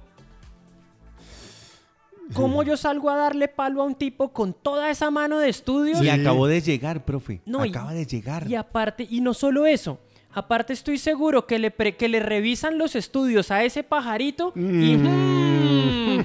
[2.32, 6.02] ¿cómo yo salgo a darle palo a un tipo con toda esa mano de estudios?
[6.02, 7.40] Y acabó de llegar, profe.
[7.46, 8.48] No, y- Acaba de llegar.
[8.48, 10.00] Y aparte, y no solo eso,
[10.36, 14.96] aparte estoy seguro que le, pre- que le revisan los estudios a ese pajarito y...
[14.96, 16.18] mm,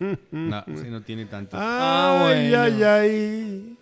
[0.32, 1.56] No, ese no tiene tanto.
[1.58, 2.62] Ah, Ay, bueno.
[2.62, 3.76] ay, ay.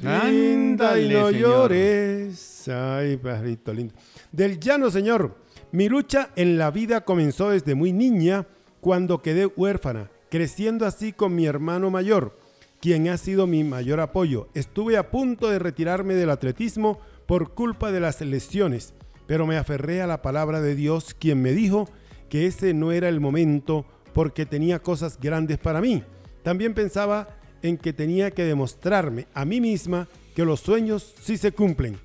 [0.00, 1.34] Linda y no señor.
[1.34, 2.68] llores.
[2.68, 3.94] Ay, pajarito lindo.
[4.30, 5.36] Del llano, señor.
[5.72, 8.46] Mi lucha en la vida comenzó desde muy niña,
[8.80, 12.38] cuando quedé huérfana, creciendo así con mi hermano mayor,
[12.80, 14.48] quien ha sido mi mayor apoyo.
[14.54, 18.94] Estuve a punto de retirarme del atletismo por culpa de las lesiones,
[19.26, 21.86] pero me aferré a la palabra de Dios, quien me dijo
[22.30, 26.02] que ese no era el momento porque tenía cosas grandes para mí.
[26.42, 27.28] También pensaba
[27.60, 31.98] en que tenía que demostrarme a mí misma que los sueños sí se cumplen.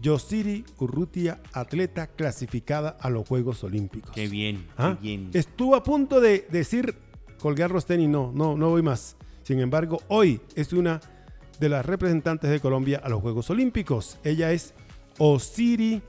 [0.00, 4.12] Yosiri Urrutia, atleta clasificada a los Juegos Olímpicos.
[4.14, 4.96] Qué bien, ¿Ah?
[4.98, 5.30] qué bien.
[5.34, 6.94] Estuvo a punto de decir
[7.40, 9.18] colgar los tenis, no, no, no voy más.
[9.42, 10.98] Sin embargo, hoy es una
[11.60, 14.18] de las representantes de Colombia a los Juegos Olímpicos.
[14.24, 14.74] Ella es
[15.18, 16.02] Osiri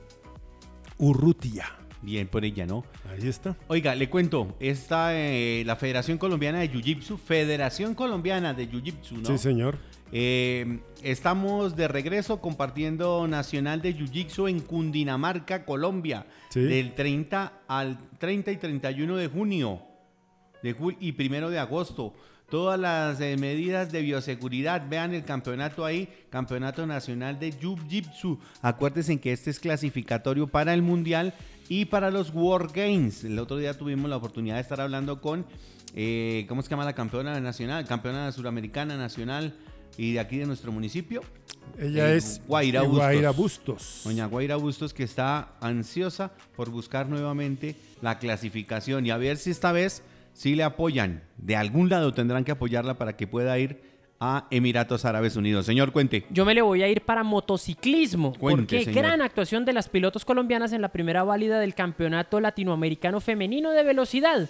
[0.98, 1.66] Urrutia.
[2.02, 2.84] Bien por ella, ¿no?
[3.10, 3.56] Ahí está.
[3.68, 9.26] Oiga, le cuento, está eh, la Federación Colombiana de Jiu-Jitsu, Federación Colombiana de Jiu-Jitsu, ¿no?
[9.26, 9.78] Sí, señor.
[10.12, 16.60] Eh, estamos de regreso compartiendo Nacional de Jiu-Jitsu en Cundinamarca, Colombia, Sí.
[16.62, 19.82] del 30 al 30 y 31 de junio
[20.62, 22.14] de jul- y primero de agosto.
[22.54, 28.38] Todas las eh, medidas de bioseguridad, vean el campeonato ahí, Campeonato Nacional de Jiu-Jitsu.
[28.62, 31.34] Acuérdense que este es clasificatorio para el Mundial
[31.68, 33.24] y para los World Games.
[33.24, 35.48] El otro día tuvimos la oportunidad de estar hablando con,
[35.96, 37.88] eh, ¿cómo se llama la campeona nacional?
[37.88, 39.56] Campeona suramericana nacional
[39.98, 41.22] y de aquí de nuestro municipio.
[41.80, 43.00] Ella Eh, es Guaira Bustos.
[43.00, 44.02] Guaira Bustos.
[44.04, 49.50] Doña Guaira Bustos que está ansiosa por buscar nuevamente la clasificación y a ver si
[49.50, 51.24] esta vez sí le apoyan.
[51.38, 55.66] De algún lado tendrán que apoyarla para que pueda ir a Emiratos Árabes Unidos.
[55.66, 56.26] Señor, cuente.
[56.30, 58.34] Yo me le voy a ir para motociclismo.
[58.34, 59.04] Cuente, porque señor.
[59.04, 63.84] gran actuación de las pilotos colombianas en la primera válida del Campeonato Latinoamericano Femenino de
[63.84, 64.50] Velocidad.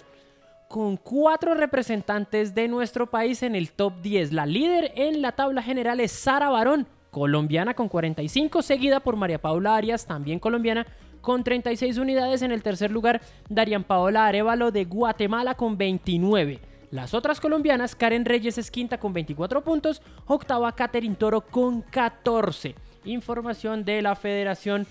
[0.68, 4.32] Con cuatro representantes de nuestro país en el top 10.
[4.32, 9.40] La líder en la tabla general es Sara Barón, colombiana con 45, seguida por María
[9.40, 10.86] Paula Arias, también colombiana,
[11.24, 12.42] con 36 unidades.
[12.42, 16.60] En el tercer lugar, Darian Paola Arevalo de Guatemala con 29.
[16.90, 22.76] Las otras colombianas, Karen Reyes es quinta con 24 puntos, octava Catherine Toro con 14.
[23.06, 24.86] Información de la Federación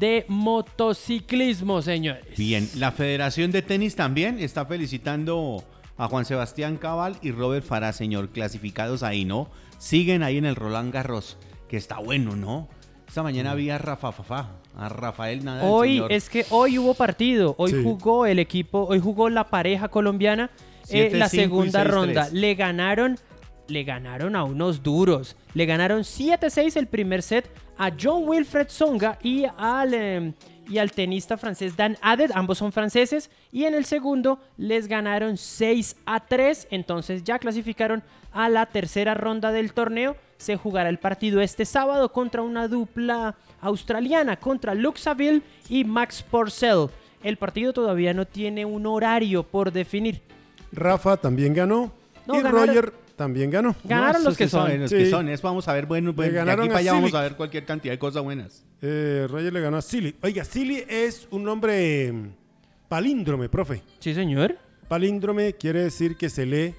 [0.00, 2.36] de Motociclismo, señores.
[2.36, 5.62] Bien, la Federación de Tenis también está felicitando
[5.96, 9.48] a Juan Sebastián Cabal y Robert Farah, señor, clasificados ahí, ¿no?
[9.78, 11.36] Siguen ahí en el Roland Garros,
[11.68, 12.68] que está bueno, ¿no?
[13.12, 15.66] Esta mañana vi a Rafa Fafá, a Rafael Nadal.
[15.70, 16.12] Hoy señor.
[16.12, 17.82] es que hoy hubo partido, hoy Sí.
[17.82, 20.48] jugó el equipo, hoy jugó la pareja colombiana
[20.88, 21.90] eh, 7-5 la y segunda 6-3.
[21.90, 22.28] ronda.
[22.32, 23.18] Le ganaron,
[23.68, 25.36] le ganaron a unos duros.
[25.52, 30.32] Le ganaron 7-6 el primer set a John Wilfred Songa y al eh,
[30.70, 35.36] y al tenista francés Dan Adet, ambos son franceses, y en el segundo les ganaron
[35.36, 40.16] 6 a 3, entonces ya clasificaron a la tercera ronda del torneo.
[40.42, 46.88] Se jugará el partido este sábado contra una dupla australiana, contra Luxaville y Max Porcel.
[47.22, 50.20] El partido todavía no tiene un horario por definir.
[50.72, 51.92] Rafa también ganó.
[52.26, 53.76] No, y ganaron- Roger también ganó.
[53.84, 54.80] Ganaron No, los que esos son.
[54.80, 54.96] Los Sí.
[54.96, 57.20] que son, es, vamos a ver, bueno, bueno de ganaron aquí para allá vamos a
[57.22, 58.64] ver cualquier cantidad de cosas buenas.
[58.80, 60.16] Eh, Roger le ganó a Silly.
[60.22, 62.28] Oiga, Silly es un nombre mm,
[62.88, 63.80] palíndrome, profe.
[64.00, 64.56] Sí, señor.
[64.88, 66.74] Palíndrome quiere decir que se lee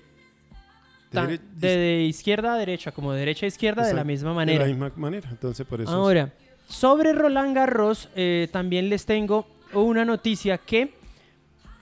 [1.13, 4.63] de De, de izquierda a derecha, como de derecha a izquierda, de la misma manera.
[4.65, 5.29] De la misma manera.
[5.31, 5.89] Entonces, por eso.
[5.89, 6.33] es- Ahora,
[6.67, 10.93] sobre Roland Garros, eh, también les tengo una noticia que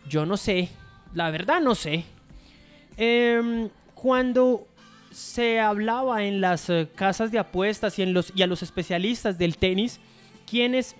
[0.08, 0.70] yo no sé,
[1.14, 2.04] la verdad no sé.
[2.98, 4.68] Em, cuando
[5.12, 9.38] se hablaba en las eh, casas de apuestas y, en los, y a los especialistas
[9.38, 10.00] del tenis,
[10.50, 10.96] quienes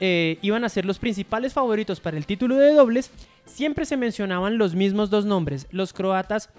[0.00, 3.10] eh, iban a ser los principales favoritos para el título de dobles,
[3.46, 6.50] siempre se mencionaban los mismos dos nombres, los croatas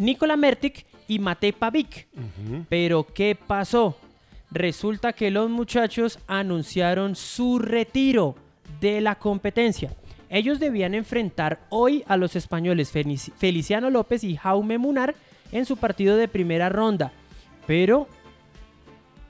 [0.00, 2.08] Nikola Mertic y Matej Pavic.
[2.68, 3.96] Pero ¿qué pasó?
[4.50, 8.34] Resulta que los muchachos anunciaron su retiro
[8.80, 9.94] de la competencia.
[10.28, 15.14] Ellos debían enfrentar hoy a los españoles Felici- Feliciano López y Jaume Munar
[15.52, 17.12] en su partido de primera ronda.
[17.66, 18.08] Pero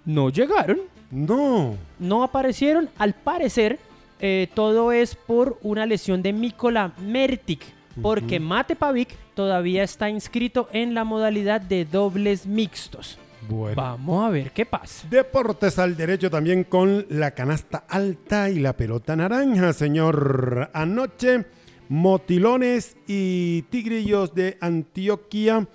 [0.05, 0.79] no llegaron,
[1.11, 1.75] No.
[1.99, 2.89] no aparecieron.
[2.99, 3.79] Al parecer,
[4.21, 7.61] eh, todo es por una lesión de Mikola Mertic.
[8.01, 13.19] Porque Mate Pavic todavía está inscrito en la modalidad de dobles mixtos.
[13.49, 13.75] Bueno.
[13.75, 15.09] Vamos a ver qué pasa.
[15.09, 20.69] Deportes al derecho también con la canasta alta y la pelota naranja, señor.
[20.75, 21.47] Anoche,
[21.89, 25.67] Motilones y Tigrillos de Antioquia.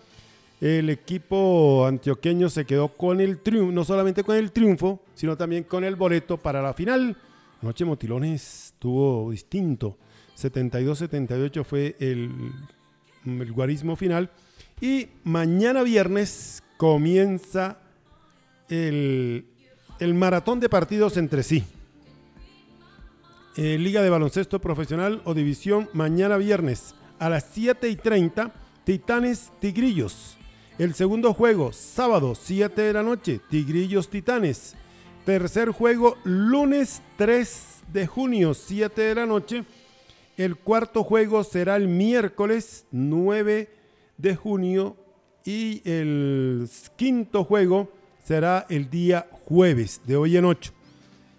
[0.61, 5.63] El equipo antioqueño se quedó con el triunfo, no solamente con el triunfo, sino también
[5.63, 7.17] con el boleto para la final.
[7.63, 9.97] Anoche Motilones estuvo distinto.
[10.37, 12.29] 72-78 fue el,
[13.25, 14.29] el guarismo final.
[14.81, 17.79] Y mañana viernes comienza
[18.69, 19.45] el,
[19.99, 21.63] el maratón de partidos entre sí.
[23.57, 28.51] Eh, Liga de Baloncesto Profesional o División mañana viernes a las 7 y 30,
[28.83, 30.37] Titanes Tigrillos.
[30.77, 34.75] El segundo juego, sábado 7 de la noche, Tigrillos Titanes.
[35.23, 39.63] Tercer juego, lunes 3 de junio, 7 de la noche.
[40.37, 43.69] El cuarto juego será el miércoles 9
[44.17, 44.97] de junio
[45.45, 46.67] y el
[46.97, 47.91] quinto juego
[48.23, 50.73] será el día jueves, de hoy en 8.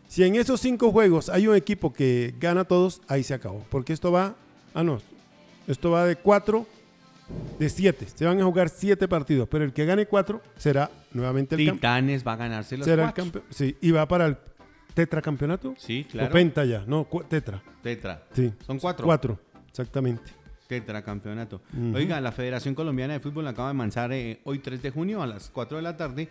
[0.08, 3.64] Si en esos cinco juegos hay un equipo que gana todos, ahí se acabó.
[3.70, 4.36] Porque esto va,
[4.72, 5.00] ah no,
[5.66, 6.66] esto va de 4
[7.58, 8.06] De siete.
[8.14, 11.76] Se van a jugar siete partidos, pero el que gane cuatro será nuevamente el campeón.
[11.78, 13.24] Titanes va a ganarse los Será el cuatro.
[13.24, 13.44] campeón.
[13.50, 14.36] Sí, y va para el
[14.96, 15.74] tetracampeonato.
[15.76, 16.32] Sí, O claro.
[16.32, 17.62] penta ya, no, tetra.
[17.82, 18.22] Tetra.
[18.32, 18.52] Sí.
[18.66, 19.04] Son cuatro.
[19.06, 20.32] Cuatro, exactamente.
[20.66, 21.60] Tetracampeonato.
[21.76, 21.96] Ujú.
[21.96, 25.26] Oiga, la Federación Colombiana de Fútbol acaba de manzar eh, hoy 3 de junio a
[25.26, 26.28] las 4 de la tarde.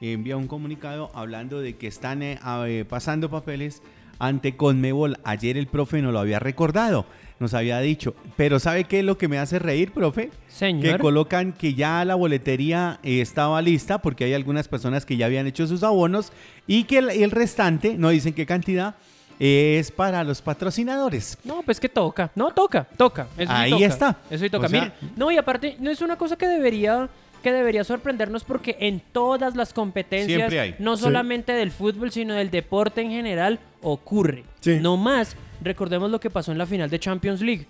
[0.00, 3.82] eh, envía un comunicado hablando de que están eh, eh, pasando papeles
[4.18, 5.16] ante Conmebol.
[5.24, 7.06] Ayer el profe nos lo había recordado,
[7.42, 8.14] nos había dicho.
[8.36, 10.30] Pero ¿sabe qué es lo que me hace reír, profe?
[10.48, 10.96] Señor.
[10.96, 15.26] Que colocan que ya la boletería eh, estaba lista porque hay algunas personas que ya
[15.26, 16.32] habían hecho sus abonos
[16.66, 18.94] y que el, restante, no dicen qué cantidad,
[19.38, 21.36] es para los patrocinadores.
[21.44, 22.30] No, pues que toca.
[22.34, 23.26] No, toca, toca.
[23.36, 23.84] Eso sí Ahí toca.
[23.86, 24.16] está.
[24.30, 24.66] Eso sí toca.
[24.66, 27.08] O sea- Mire, no, y aparte, no es una cosa que debería
[27.42, 31.02] que debería sorprendernos porque en todas las competencias, no Sí.
[31.02, 34.44] solamente del fútbol, sino del deporte en general, ocurre.
[34.60, 34.78] Sí.
[34.80, 37.66] No más, recordemos lo que pasó en la final de Champions League.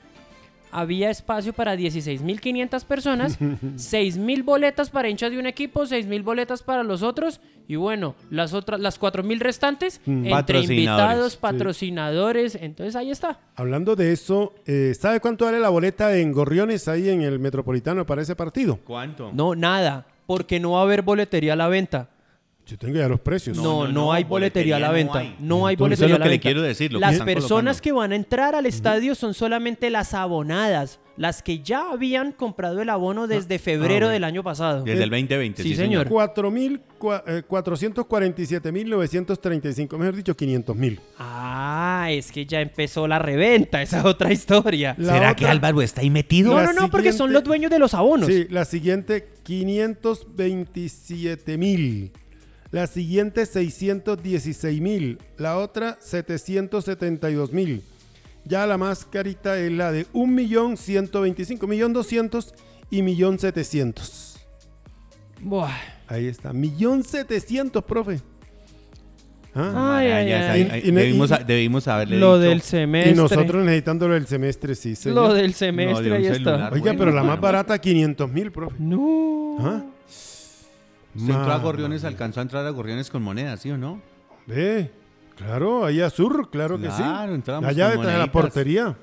[0.74, 6.82] Había espacio para 16.500 personas, 6.000 boletas para hinchas de un equipo, 6.000 boletas para
[6.82, 10.70] los otros y bueno, las otras las 4.000 restantes entre Patrocinadores.
[10.70, 11.38] invitados, Sí.
[11.42, 13.38] patrocinadores, entonces ahí está.
[13.54, 18.06] Hablando de eso, eh, ¿sabe cuánto vale la boleta en Gorriones ahí en el Metropolitano
[18.06, 18.78] para ese partido?
[18.84, 19.30] ¿Cuánto?
[19.34, 22.08] No, nada, porque no va a haber boletería a la venta.
[22.64, 23.56] Yo tengo ya los precios.
[23.56, 25.30] No, no, no, no, hay boletería a la boletería no venta.
[25.30, 25.36] hay.
[25.44, 26.42] No hay Entonces, boletería eso es a lo la que le venta.
[26.42, 27.82] quiero decir, lo que Las personas colocando.
[27.82, 32.80] que van a entrar al estadio son solamente las abonadas, las que ya habían comprado
[32.80, 34.08] el abono desde febrero bueno.
[34.10, 34.84] del año pasado.
[34.84, 36.06] Desde el 2020, Sí, sí, señor.
[36.06, 36.80] señor.
[37.00, 41.00] 447.935, mejor dicho, 500.000.
[41.18, 44.94] Ah, es que ya empezó la reventa, esa es otra historia.
[44.98, 46.52] La ¿Será otra- que Álvaro está ahí metido?
[46.52, 48.28] No, la no, no, porque son los dueños de los abonos.
[48.28, 52.12] Sí, la siguiente 527.000.
[52.72, 55.18] La siguiente 616.000.
[55.38, 57.80] La otra 772.000.
[58.44, 62.52] Ya la más carita es la de 1.125.000, 1.200.000
[62.90, 64.38] y 1.700.000.
[65.42, 65.70] Buah.
[66.08, 68.20] Ahí está, 1.700.000, profe.
[69.54, 70.32] Ah, Ay, ay, ay.
[70.32, 73.12] ahí- ahí Y- y- debimos, y- debimos haberle Lo dicho- del semestre.
[73.12, 75.16] y nosotros necesitándolo el semestre, sí, señor.
[75.28, 76.54] Lo del No, semestre, de un ahí celular.
[76.54, 76.68] está.
[76.72, 77.42] Oiga, bueno, pero la más bueno.
[77.42, 78.76] barata, 500.000, profe.
[78.78, 79.56] No.
[79.60, 79.84] ¿Ah?
[81.14, 84.00] Usted entró a Gorriones, alcanzó a entrar a Gorriones con monedas, ¿sí o no?
[84.46, 84.90] Ve,
[85.36, 86.96] claro, ahí a Sur, claro que sí.
[86.96, 88.42] Claro, entramos Allá con detrás de la moneditas.
[88.42, 88.96] portería.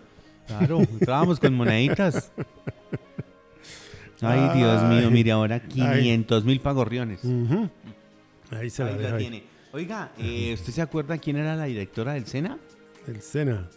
[0.48, 2.32] Claro, entrábamos con moneditas.
[4.22, 5.12] Ay, Dios mío, Ay.
[5.12, 7.24] mire, ahora 500 mil para Gorriones.
[7.24, 7.70] Ujú.
[8.52, 9.22] Ahí se la Ahí deja la ahí.
[9.24, 9.44] tiene.
[9.72, 12.58] Oiga, eh, ¿usted se acuerda quién era la directora del SENA?
[13.08, 13.70] El Sena.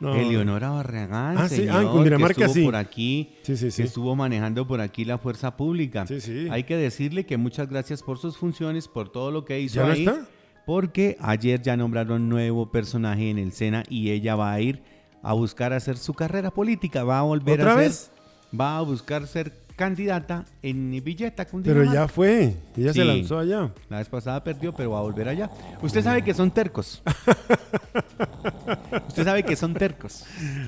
[0.00, 0.14] No.
[0.14, 2.64] Eleonora Barragán, Ah, sí, ah, en señor, Cundinamarca que estuvo sí.
[2.64, 6.06] por aquí, Sí, que estuvo manejando por aquí la fuerza pública.
[6.06, 6.46] Sí, sí.
[6.50, 9.86] Hay que decirle que muchas gracias por sus funciones, por todo lo que hizo ¿Ya
[9.86, 10.06] no ahí.
[10.06, 10.26] está?
[10.66, 14.82] Porque ayer ya nombraron nuevo personaje en el SENA y ella va a ir
[15.22, 17.02] a buscar hacer su carrera política.
[17.02, 18.10] Va a volver ¿Otra a ser, vez?
[18.58, 21.92] va a buscar ser candidata en Villeta, Pero Cundinamarca.
[21.94, 22.54] ya fue.
[22.76, 23.70] Ella se lanzó allá.
[23.88, 25.48] La vez pasada perdió, pero va a volver allá.
[25.80, 27.00] Usted sabe que son tercos.
[29.08, 30.24] Usted sabe que son tercos.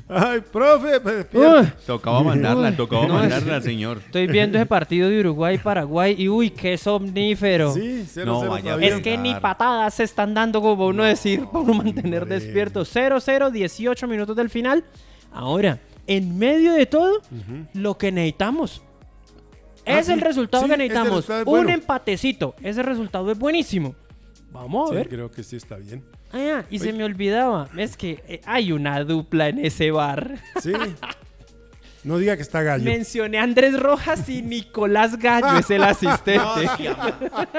[0.09, 1.27] Ay, profe, pues,
[1.87, 3.99] Tocaba mandarla, tocaba no, mandarla, señor.
[3.99, 7.73] estoy viendo ese partido de Uruguay-Paraguay y uy, qué somnífero.
[7.75, 8.97] Sí, 0-0 No, vaya todavía.
[8.97, 12.41] Es que ni patadas se están dando como uno decir para uno mantener hombre.
[12.41, 12.83] despierto.
[12.85, 14.85] 0-0, 18 minutos del final.
[15.33, 17.21] Ahora, en medio de todo,
[17.75, 18.83] lo que necesitamos.
[19.97, 21.27] Ah, es el resultado sí, que necesitamos.
[21.27, 22.55] resultado es Un empatecito.
[22.63, 23.95] Ese resultado es buenísimo.
[24.53, 25.09] Vamos a Sí, ver.
[25.09, 26.03] creo que sí está bien.
[26.33, 27.69] Ah, y se me olvidaba.
[27.77, 30.37] Es que eh, hay una dupla en ese bar.
[30.63, 30.73] Sí.
[32.03, 32.83] No diga que está gallo.
[32.85, 36.41] Mencioné a Andrés Rojas y Nicolás Gallo es el asistente.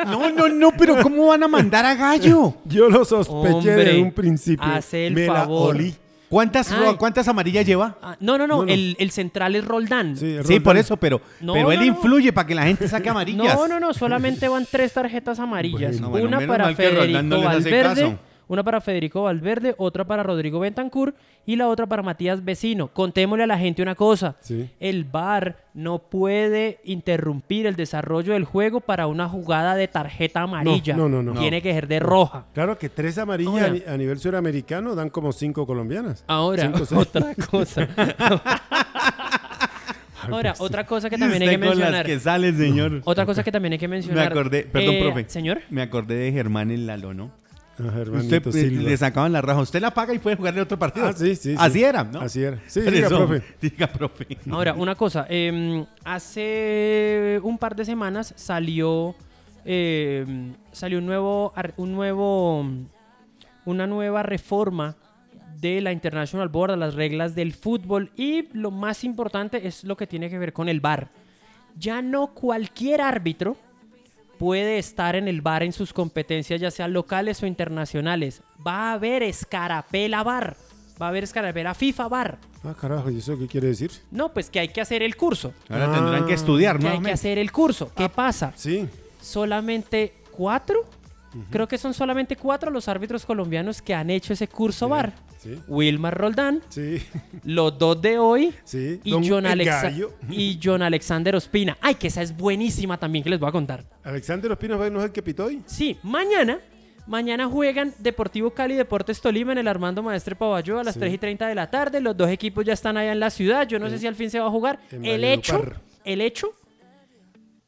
[0.07, 2.55] No, no, no, pero ¿cómo van a mandar a Gallo?
[2.65, 4.65] Yo lo sospeché Hombre, de un principio.
[4.65, 5.75] hace el Me favor.
[5.75, 5.95] la olí.
[6.31, 6.95] ¿Cuántas, Ay.
[6.97, 7.97] ¿cuántas amarillas lleva?
[8.01, 8.71] Ah, no, no, no, No, no.
[8.71, 10.15] El, el central es Roldán.
[10.15, 10.63] Sí, Sí, Roldán.
[10.63, 11.91] por eso, pero, No, pero él no, no.
[11.91, 13.53] influye para que la gente saque amarillas.
[13.53, 15.99] No, no, no, solamente van tres tarjetas amarillas.
[15.99, 18.19] Bueno, una menos para mal que Roldán Federico no les hace Valverde, caso.
[18.51, 21.13] Una para Federico Valverde, otra para Rodrigo Bentancur
[21.45, 22.89] y la otra para Matías Vecino.
[22.89, 24.35] Contémosle a la gente una cosa.
[24.41, 24.69] Sí.
[24.79, 30.95] El VAR no puede interrumpir el desarrollo del juego para una jugada de tarjeta amarilla.
[30.95, 31.33] no, no, no.
[31.39, 32.45] Tiene que ser de roja.
[32.53, 33.65] Claro que tres amarillas Ahora.
[33.65, 36.23] a ni- a nivel suramericano dan como cinco colombianas.
[36.27, 37.87] Ahora, Cinco, otra cosa.
[40.29, 41.91] Ahora, otra cosa que también hay que con mencionar.
[41.93, 43.01] las que sale, señor.
[43.05, 44.31] Otra cosa que también hay que Me mencionar.
[44.31, 45.25] acordé, perdón, Eh, profe.
[45.29, 45.61] Señor.
[45.71, 47.31] Me acordé de Germán en Lalo, ¿no?
[47.81, 49.61] Usted eh, le sacaban la raja.
[49.61, 51.07] Usted la paga y puede jugarle otro partido.
[51.07, 51.55] Ah, sí, sí, sí.
[51.57, 52.21] Así era, ¿no?
[52.21, 52.59] Así era.
[52.67, 53.43] Sí, diga, eso, profe.
[53.61, 54.27] Diga, profe.
[54.49, 55.25] Ahora, una cosa.
[55.29, 59.15] eh, hace un par de semanas salió.
[59.65, 60.25] eh,
[60.71, 61.53] salió un nuevo.
[61.77, 62.65] Un nuevo.
[63.65, 64.95] Una nueva reforma
[65.59, 69.95] de la International Board, a las reglas del fútbol y lo más importante es lo
[69.95, 71.09] que tiene que ver con el VAR.
[71.77, 73.55] Ya no cualquier árbitro
[74.41, 78.41] puede estar en el VAR en sus competencias, ya sean locales o internacionales.
[78.65, 80.57] Va a haber escarapela VAR.
[80.99, 82.37] Va a haber escarapela FIFA VAR.
[82.63, 83.91] Ah, carajo, ¿y eso qué quiere decir?
[84.09, 85.53] No, pues que hay que hacer el curso.
[85.69, 85.93] Ahora Ah.
[85.93, 86.89] tendrán que estudiar, Que ¿no?
[86.89, 87.91] hay que hacer el curso.
[87.95, 88.51] ¿Qué pasa?
[88.55, 88.89] Sí.
[89.21, 90.85] Solamente cuatro.
[91.49, 94.89] Creo que son solamente cuatro los árbitros colombianos que han hecho ese curso.
[95.39, 95.57] Sí.
[95.67, 97.01] Wilmar Roldán, Sí.
[97.45, 98.53] los dos de hoy
[99.03, 99.91] y Don John, Alexa-
[100.29, 101.77] y John Alexander Ospina.
[101.81, 103.83] Ay, que esa es buenísima también que les voy a contar.
[104.03, 105.61] Alexander Ospina no es el que pitó hoy.
[105.65, 106.59] Sí, mañana,
[107.07, 110.99] mañana juegan Deportivo Cali y Deportes Tolima en el Armando Maestre Pavayo a las Sí.
[110.99, 112.01] 3 y 30 de la tarde.
[112.01, 113.65] Los dos equipos ya están allá en la ciudad.
[113.67, 114.79] Yo no sé si al fin se va a jugar.
[114.91, 115.63] en El hecho,
[116.03, 116.49] el hecho,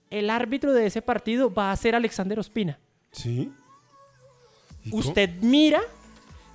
[0.10, 2.78] el árbitro de ese partido va a ser Alexander Ospina.
[3.14, 3.52] Sí.
[4.92, 5.82] Usted mira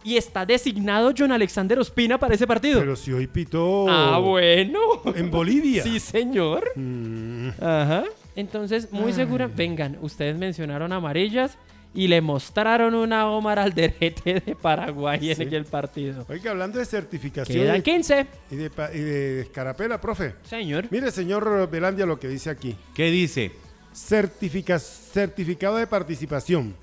[0.05, 2.81] y está designado John Alexander Ospina para ese partido.
[2.81, 4.79] Pero si hoy pitó Ah, bueno.
[5.15, 5.83] en Bolivia.
[5.83, 6.73] Sí, señor.
[6.77, 8.05] Mm, Ajá.
[8.37, 11.59] Entonces, muy segura, vengan, ustedes mencionaron amarillas
[11.95, 15.43] y le mostraron una Omar Alderete de Paraguay Sí.
[15.43, 16.25] en el partido.
[16.29, 18.27] Oiga, hablando de certificación Quedan y, 15.
[18.51, 20.35] y de, y de escarapela, profe.
[20.45, 20.87] Señor.
[20.91, 22.77] Mire, señor Velandia, lo que dice aquí.
[22.95, 23.51] ¿Qué dice?
[23.99, 26.75] Certifica- certificado de participación.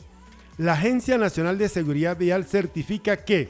[0.57, 3.49] La Agencia Nacional de Seguridad Vial certifica que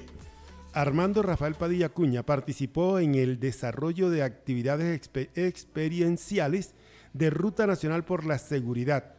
[0.72, 6.74] Armando Rafael Padilla Cuña participó en el desarrollo de actividades expe- experienciales
[7.14, 9.16] de Ruta Nacional por la Seguridad.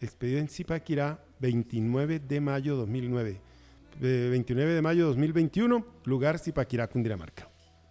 [0.00, 3.40] Expediente Zipaquirá, 29 de mayo 2009.
[4.00, 7.47] Eh, 29 de mayo 2021, lugar Zipaquirá, Cundinamarca.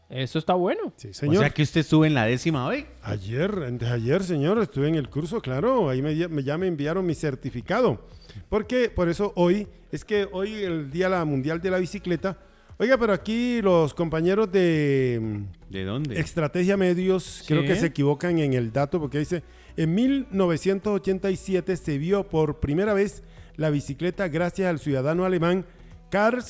[0.10, 0.94] Eso está bueno.
[0.96, 1.38] Sí, O señor.
[1.40, 2.86] sea que usted estuvo en la décima hoy.
[3.02, 7.06] Ayer, antes ayer, señor, estuve en el curso, claro, ahí me, me- ya me enviaron
[7.06, 8.06] mi certificado.
[8.50, 12.38] Porque, por eso hoy, es que hoy el Día la Mundial de la Bicicleta,
[12.78, 16.20] oiga, pero aquí los compañeros de mm, ¿De dónde?
[16.20, 19.44] Estrategia Medios creo que se equivocan en el dato porque dice,
[19.76, 23.24] en 1987 se vio por primera vez
[23.58, 25.66] la bicicleta gracias al ciudadano alemán
[26.10, 26.42] Karl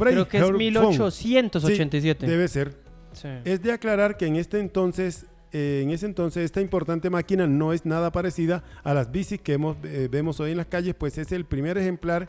[0.00, 0.88] Creo que es Freiherr von.
[0.98, 2.26] 1887.
[2.26, 2.76] Sí, debe ser.
[3.12, 3.28] Sí.
[3.44, 7.72] Es de aclarar que en este entonces, eh, en ese entonces, esta importante máquina no
[7.72, 11.18] es nada parecida a las bicis que hemos, eh, vemos hoy en las calles, pues
[11.18, 12.28] es el primer ejemplar.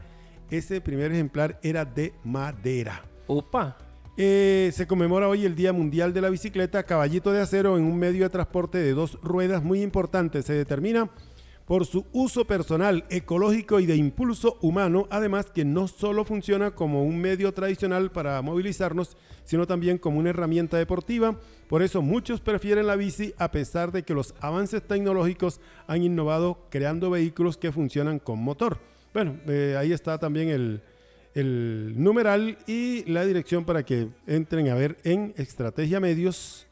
[0.49, 3.03] Ese primer ejemplar era de madera.
[3.27, 3.77] Upa.
[4.17, 7.97] Eh, se conmemora hoy el Día Mundial de la Bicicleta, caballito de acero en un
[7.97, 10.41] medio de transporte de dos ruedas muy importante.
[10.41, 11.09] Se determina
[11.71, 17.05] por su uso personal, ecológico y de impulso humano, además que no solo funciona como
[17.05, 19.15] un medio tradicional para movilizarnos,
[19.45, 21.39] sino también como una herramienta deportiva.
[21.69, 26.67] Por eso muchos prefieren la bici a pesar de que los avances tecnológicos han innovado
[26.69, 28.77] creando vehículos que funcionan con motor.
[29.13, 34.97] Bueno, eh, ahí está también el, numeral y la dirección para que entren a ver
[35.05, 36.67] en Estrategia Medios,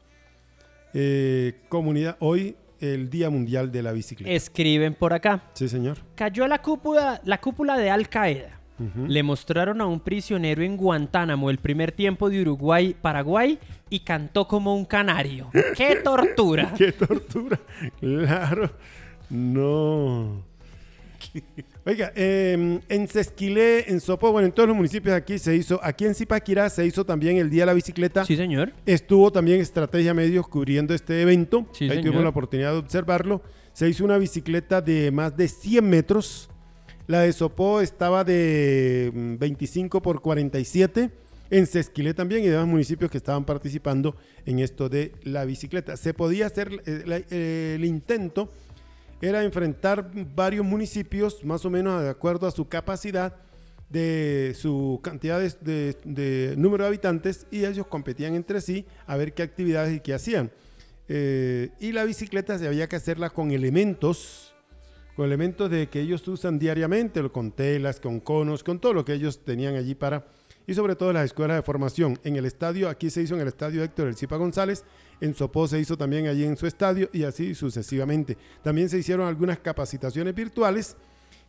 [0.92, 4.30] eh, comunidad, hoy el Día Mundial de la Bicicleta.
[4.30, 5.42] Escriben por acá.
[5.54, 5.98] Sí, señor.
[6.14, 8.56] Cayó la cúpula, la cúpula de Al Qaeda.
[9.06, 13.58] Le mostraron a un prisionero en Guantánamo el primer tiempo de Uruguay-Paraguay
[13.90, 15.50] y cantó como un canario.
[15.76, 16.72] ¡Qué tortura!
[16.78, 17.60] ¡Qué tortura!
[18.00, 18.70] Claro.
[19.28, 20.42] No.
[21.86, 26.04] Oiga, eh, en Sesquilé, en Sopo, bueno, en todos los municipios aquí se hizo, aquí
[26.04, 28.24] en Zipaquirá se hizo también el Día de la Bicicleta.
[28.26, 28.72] Sí, señor.
[28.84, 31.66] Estuvo también Estrategia Medios cubriendo este evento.
[31.72, 32.04] Sí, Ahí señor.
[32.04, 33.42] tuvimos la oportunidad de observarlo.
[33.72, 36.50] Se hizo una bicicleta de más de 100 metros.
[37.06, 41.10] La de Sopó estaba de mm, 25 por 47.
[41.50, 44.16] En Sesquilé también y demás municipios que estaban participando
[44.46, 45.96] en esto de la bicicleta.
[45.96, 48.52] Se podía hacer eh, eh, el intento,
[49.20, 53.36] era enfrentar varios municipios, más o menos de acuerdo a su capacidad
[53.90, 59.42] de su cantidad de, número de habitantes y ellos competían entre sí a ver qué
[59.42, 60.50] actividades y qué hacían.
[61.08, 64.54] Eh, y la bicicleta se había que hacerla con elementos,
[65.16, 69.14] con elementos de que ellos usan diariamente, con telas, con conos, con todo lo que
[69.14, 70.24] ellos tenían allí para,
[70.66, 72.18] y sobre todo las escuelas de formación.
[72.24, 74.84] En el estadio, aquí se hizo en el estadio Héctor El Cipa González,
[75.20, 78.36] en Sopó se hizo también allí en su estadio y así sucesivamente.
[78.62, 80.96] También se hicieron algunas capacitaciones virtuales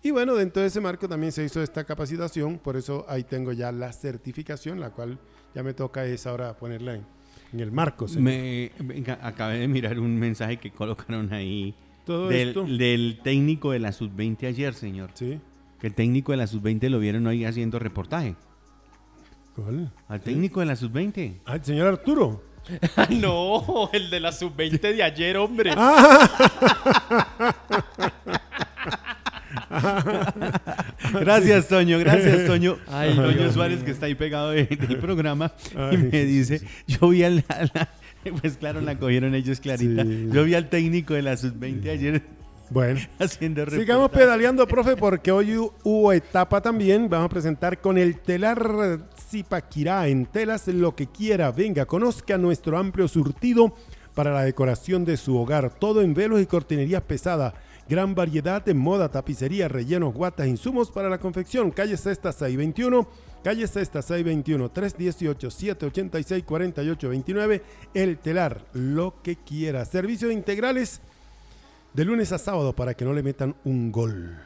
[0.04, 3.52] y bueno, dentro de ese marco también se hizo esta capacitación, por eso ahí tengo
[3.54, 5.20] ya la certificación, la cual
[5.54, 7.06] ya me toca es ahora ponerla en,
[7.54, 8.08] en el marco.
[8.08, 8.24] señor.
[8.24, 12.64] Me, venga, acabé de mirar un mensaje que colocaron ahí Todo del, esto.
[12.66, 15.12] del técnico de la sub-20 ayer, señor.
[15.14, 15.40] Sí.
[15.80, 18.36] Que el técnico de la sub-20 lo vieron hoy haciendo reportaje.
[19.56, 19.92] ¿Cuál?
[20.08, 21.42] Al técnico de la sub-20.
[21.46, 22.44] Ah, el señor Arturo.
[23.10, 25.72] no, el de la sub-20 de ayer, hombre.
[31.20, 32.78] Gracias, Toño, gracias, Toño.
[32.88, 33.86] Ay, Toño Dios Suárez, mío.
[33.86, 37.44] que está ahí pegado de- del programa, Ay, y me sí, dice, yo vi al...
[38.42, 40.04] pues claro, la cogieron ellos clarita.
[40.04, 40.28] Sí.
[40.32, 42.22] Yo vi al técnico de la sub-20 ayer
[42.72, 43.02] Bueno.
[43.20, 47.10] haciendo Sigamos pedaleando, profe, porque hoy hu- hubo etapa también.
[47.10, 49.00] Vamos a presentar con el telar
[49.30, 51.52] Zipaquirá en telas lo que quiera.
[51.52, 53.74] Venga, conozca nuestro amplio surtido
[54.16, 55.74] para la decoración de su hogar.
[55.78, 57.54] Todo en velos y cortinerías pesada.
[57.90, 61.72] Gran variedad de moda, tapicería, rellenos, guatas, insumos para la confección.
[61.72, 63.06] Calle Sexta 621.
[63.44, 67.62] Calle Sexta 621 318 786 4829.
[67.94, 69.84] El telar, lo que quiera.
[69.84, 71.02] Servicios integrales
[71.94, 74.38] de lunes a sábado para que no le metan un gol.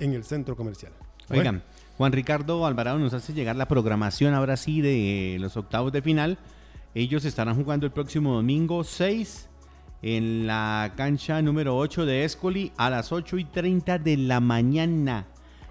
[0.00, 0.92] en el centro comercial.
[1.28, 1.62] Oigan,
[1.98, 6.38] Juan Ricardo Alvarado nos hace llegar la programación ahora sí de los octavos de final.
[6.94, 9.50] Ellos estarán jugando el próximo domingo 6
[10.02, 15.26] en la cancha número 8 de Escoli a las 8 y 30 de la mañana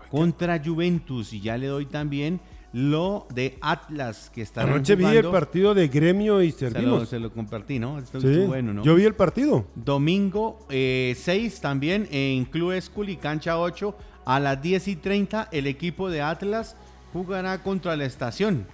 [0.10, 1.34] contra Juventus.
[1.34, 2.40] Y ya le doy también
[2.74, 7.10] lo de Atlas que estarán Anoche vi el partido de gremio y Se lo, servimos.
[7.10, 8.00] se lo compartí, ¿no?
[8.00, 8.84] Esto Sí, bueno, ¿no?
[8.84, 9.66] Yo vi el partido.
[9.76, 16.10] Domingo 6 también en Club Esculi, cancha 8, a las 10 y 30 el equipo
[16.10, 16.78] de Atlas
[17.12, 18.66] jugará contra la estación.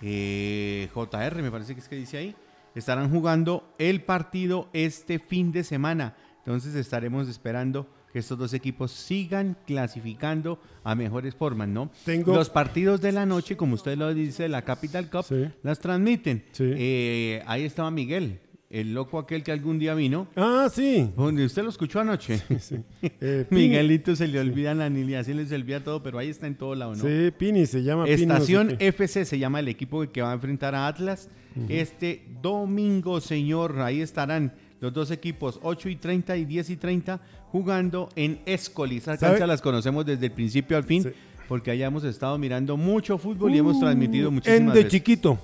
[0.00, 2.34] Eh, JR, me parece que es que dice ahí.
[2.76, 6.14] Estarán jugando el partido este fin de semana.
[6.38, 11.90] Entonces estaremos esperando que estos dos equipos sigan clasificando a mejores formas, ¿no?
[12.04, 15.48] Tengo- Los partidos de la noche, como usted lo dice, la Capital Cup, Sí.
[15.62, 16.44] las transmiten.
[16.52, 16.64] Sí.
[16.76, 20.26] Eh, ahí estaba Miguel, el loco aquel que algún día vino.
[20.36, 21.08] Ah, sí.
[21.16, 22.42] Donde usted lo escuchó anoche.
[22.60, 22.76] sí.
[23.20, 26.46] Eh, Pini- Miguelito se le olvida la alineación, se le olvida todo, pero ahí está
[26.46, 27.02] en todo lado, ¿no?
[27.04, 28.76] Sí, Pini se llama Estación.
[28.78, 31.28] FC se llama el equipo que va a enfrentar a Atlas.
[31.68, 37.20] Este domingo, señor, ahí estarán los dos equipos, 8 y 30 y 10 y 30,
[37.50, 38.98] jugando en Escoli.
[38.98, 41.08] Esas canchas las conocemos desde el principio al fin, Sí.
[41.48, 44.92] porque allá hemos estado mirando mucho fútbol y hemos transmitido Uh, muchísimas En de veces.
[44.92, 45.38] chiquito.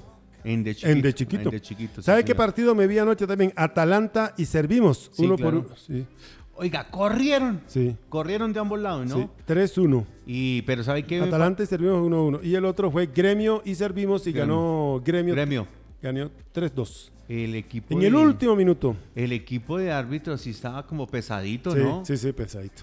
[0.45, 0.93] En de chiquito.
[0.93, 1.43] En de chiquito.
[1.49, 2.37] En de chiquito, sí, ¿Sabe qué señor.
[2.39, 3.53] partido me vi anoche también?
[3.57, 5.11] Atalanta y Servimos.
[5.13, 5.63] Sí, uno claro.
[5.63, 5.77] por uno.
[5.77, 6.07] Sí,
[6.55, 7.61] Oiga, corrieron.
[7.67, 7.97] sí.
[8.09, 9.17] Corrieron de ambos lados, ¿no?
[9.17, 9.29] sí.
[9.53, 10.05] 3-1.
[10.27, 11.21] Y, pero ¿sabe qué?
[11.21, 12.41] Atalanta y Servimos 1-1.
[12.45, 14.47] Y el otro fue Gremio y Servimos y Gremio.
[14.55, 15.35] ganó Gremio.
[15.35, 15.67] Gremio.
[16.03, 17.11] Ganó 3-2.
[17.29, 18.95] El equipo En de- el último minuto.
[19.15, 22.05] El equipo de árbitros sí estaba como pesadito, Sí, ¿no?
[22.05, 22.83] sí, sí, pesadito.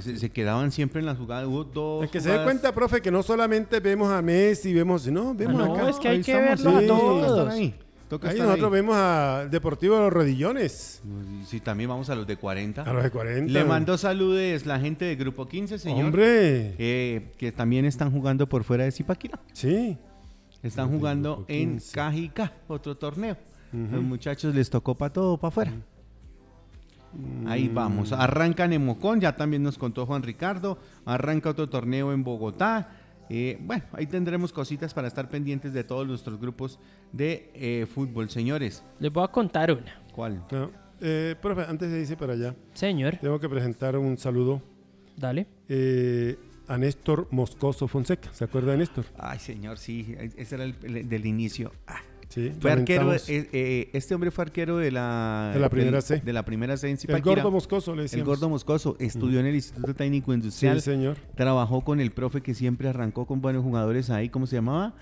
[0.00, 1.46] Se, se quedaban siempre en las jugadas.
[1.46, 2.04] Hubo dos.
[2.04, 5.56] Es que se dé cuenta, profe, que no solamente vemos a Messi, vemos, no, vemos
[5.56, 5.88] no, acá.
[5.90, 6.86] es que hay Ahí que verlo a sí.
[6.86, 7.48] Todos.
[7.52, 7.74] ahí.
[8.08, 8.80] Toca Ahí estar nosotros ahí.
[8.80, 11.02] vemos a Deportivo de los Rodillones.
[11.44, 12.82] Sí, también vamos a los de 40.
[12.82, 13.52] A los de 40.
[13.52, 16.04] Le mandó saludes la gente de Grupo 15, señor.
[16.06, 16.74] Hombre.
[16.78, 19.40] eh, que también están jugando por fuera de Zipaquirá.
[19.52, 19.98] Sí.
[20.62, 21.94] Están jugando en 15.
[21.94, 23.36] Cajica, otro torneo.
[23.72, 25.72] Los muchachos les tocó para todo, para afuera.
[27.46, 28.12] Ahí vamos.
[28.12, 30.78] Arrancan en Mocón, ya también nos contó Juan Ricardo.
[31.04, 32.90] Arranca otro torneo en Bogotá.
[33.28, 36.78] Eh, bueno, ahí tendremos cositas para estar pendientes de todos nuestros grupos
[37.12, 38.30] de eh, fútbol.
[38.30, 40.00] Señores, Les voy a contar una.
[40.12, 40.44] ¿cuál?
[40.50, 40.70] No.
[41.00, 44.62] Eh, profe, antes de irse para allá, Señor, tengo que presentar un saludo
[45.16, 45.46] dale.
[45.68, 46.38] eh,
[46.68, 48.32] a Néstor Moscoso Fonseca.
[48.32, 49.04] ¿Se acuerda de Néstor?
[49.18, 51.72] Ay, señor, sí, ese era el, el del inicio.
[51.86, 52.52] Ah, Sí.
[52.60, 56.20] Fue arquero, eh, eh, este hombre fue arquero de la, De la primera del- C.
[56.24, 58.26] De la primera C en el gordo Moscoso le El decíamos.
[58.28, 60.80] gordo Moscoso estudió en el Instituto Técnico Industrial.
[60.80, 61.16] Sí, señor.
[61.36, 64.28] Trabajó con el profe que siempre arrancó con buenos jugadores ahí.
[64.28, 64.94] ¿Cómo se llamaba?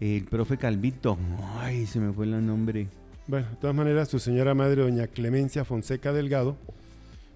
[0.00, 1.16] El profe Calvito.
[1.58, 2.88] Ay, se me fue el nombre.
[3.28, 6.56] Bueno, de todas maneras, su señora madre, doña Clemencia Fonseca Delgado.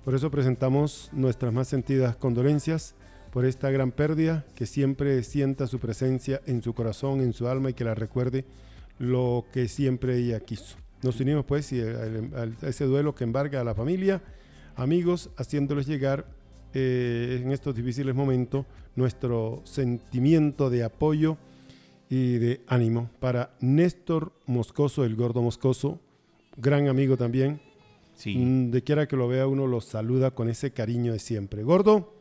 [0.04, 2.94] Por eso presentamos nuestras más sentidas condolencias
[3.32, 7.70] por esta gran pérdida, que siempre sienta su presencia en su corazón, en su alma
[7.70, 8.44] y que la recuerde
[9.00, 10.76] lo que siempre ella quiso.
[11.02, 14.22] Nos unimos pues a ese duelo que embarga a la familia,
[14.76, 16.26] amigos, haciéndoles llegar
[16.74, 21.38] eh, en estos difíciles momentos nuestro sentimiento de apoyo
[22.08, 25.98] y de ánimo para Néstor Moscoso, el gordo Moscoso,
[26.56, 27.60] gran amigo también.
[28.14, 28.36] Sí.
[28.36, 31.62] Mm, De quiera que lo vea, uno lo saluda con ese cariño de siempre.
[31.62, 32.14] Gordo,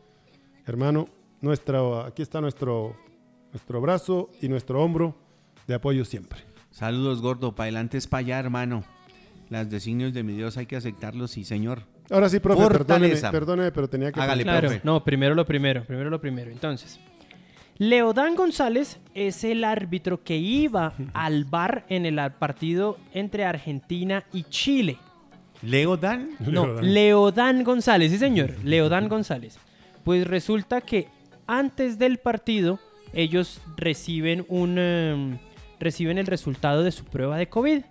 [0.66, 1.10] hermano,
[1.42, 2.96] nuestra, aquí está nuestro
[3.52, 5.16] nuestro brazo y nuestro hombro
[5.68, 6.49] de apoyo siempre.
[6.80, 7.54] Saludos, gordo.
[7.54, 8.86] Para adelante es para allá, hermano.
[9.50, 11.84] Las designios de mi Dios hay que aceptarlos, sí, señor.
[12.10, 14.22] Ahora sí, profe, perdóneme, perdóneme, pero tenía que...
[14.22, 14.82] Hágale, Claro, profe.
[14.86, 16.50] no, primero lo primero, primero lo primero.
[16.50, 16.98] Entonces,
[17.78, 24.44] Leodán González es el árbitro que iba al bar en el partido entre Argentina y
[24.44, 25.00] Chile.
[25.62, 26.30] Leo Dan.
[26.40, 26.94] No, Leodán.
[26.94, 29.60] Leodán González, sí señor, Leodán González.
[30.06, 31.10] Pues resulta que
[31.46, 32.80] antes del partido
[33.12, 35.38] ellos reciben un em,
[35.80, 37.82] reciben el resultado de su prueba de COVID.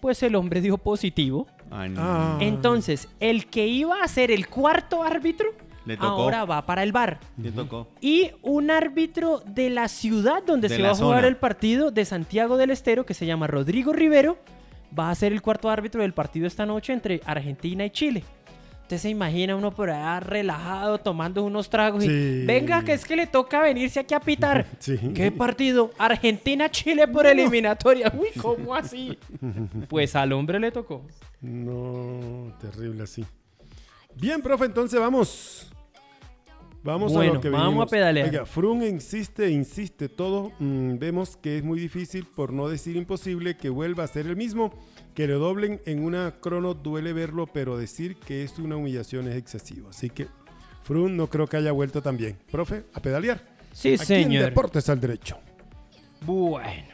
[0.00, 1.46] Pues el hombre dio positivo.
[1.70, 2.00] Ay, no.
[2.02, 2.38] Ah.
[2.40, 5.48] Entonces, el que iba a ser el cuarto árbitro
[5.86, 6.06] Le tocó.
[6.06, 7.18] ahora va para el bar.
[7.38, 7.88] Le tocó.
[8.00, 11.28] Y un árbitro de la ciudad donde De se va a jugar zona.
[11.28, 14.36] el partido de Santiago del Estero, que se llama Rodrigo Rivero,
[14.96, 18.24] va a ser el cuarto árbitro del partido esta noche entre Argentina y Chile.
[18.84, 22.44] Usted se imagina uno por allá relajado, tomando unos tragos y Sí.
[22.46, 24.66] venga, que es que le toca venirse aquí a pitar.
[24.78, 24.98] Sí.
[25.14, 25.90] ¿Qué partido?
[25.98, 28.12] Argentina-Chile por eliminatoria.
[28.16, 29.18] Uy, ¿cómo así?
[29.88, 31.02] Pues al hombre le tocó.
[31.40, 33.24] No, terrible así.
[34.16, 35.70] Bien, profe, entonces vamos.
[36.84, 37.86] Vamos a lo que vamos vinimos.
[37.86, 38.28] a pedalear.
[38.28, 40.52] Oiga, Frun insiste, insiste todo.
[40.58, 44.36] Mm, vemos que es muy difícil, por no decir imposible, que vuelva a ser el
[44.36, 44.70] mismo.
[45.14, 49.36] Que le doblen en una crono duele verlo, pero decir que es una humillación es
[49.36, 49.88] excesivo.
[49.88, 50.26] Así que
[50.82, 52.36] Frun no creo que haya vuelto tan bien.
[52.50, 53.40] Profe, a pedalear.
[53.72, 54.44] Sí, Aquí en señor.
[54.44, 55.38] Deportes al Derecho.
[56.20, 56.92] Bueno.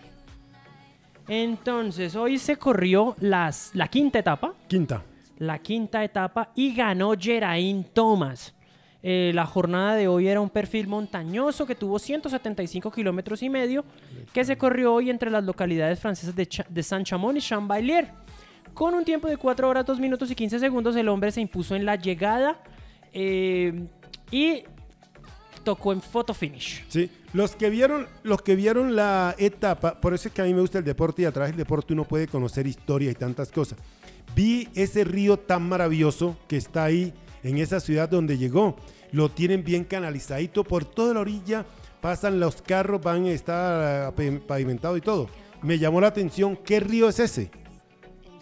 [1.26, 4.54] Entonces, hoy se corrió las, la quinta etapa.
[4.68, 5.02] Quinta.
[5.38, 8.54] La quinta etapa y ganó Geraint Thomas.
[9.02, 13.84] Eh, la jornada de hoy era un perfil montañoso que tuvo 175 kilómetros y medio,
[14.34, 18.08] que se corrió hoy entre las localidades francesas de, Cha- de Saint-Chamond y Chambailier.
[18.74, 21.74] Con un tiempo de 4 horas, 2 minutos y 15 segundos, el hombre se impuso
[21.74, 22.62] en la llegada
[23.12, 23.86] eh,
[24.30, 24.64] y
[25.64, 26.84] tocó en photo finish.
[26.88, 30.54] Sí, los que vieron, los que vieron la etapa, por eso es que a mí
[30.54, 33.50] me gusta el deporte y a través del deporte uno puede conocer historia y tantas
[33.50, 33.78] cosas.
[34.34, 38.76] Vi ese río tan maravilloso que está ahí en esa ciudad donde llegó.
[39.12, 41.66] Lo tienen bien canalizadito por toda la orilla,
[42.00, 45.28] pasan los carros, van a estar eh, pavimentado y todo.
[45.62, 47.50] Me llamó la atención, ¿qué río es ese?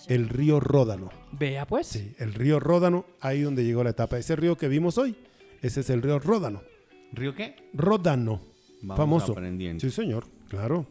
[0.06, 1.10] El río Ródano.
[1.32, 1.86] Vea pues.
[1.88, 4.18] Sí, el río Ródano, ahí donde llegó la etapa.
[4.18, 5.16] Ese río que vimos hoy,
[5.60, 6.62] ese es el río Ródano.
[7.12, 7.56] ¿Río qué?
[7.74, 8.40] Ródano.
[8.80, 9.32] Vamos famoso.
[9.32, 9.80] aprendiendo.
[9.80, 10.86] Sí, señor, claro.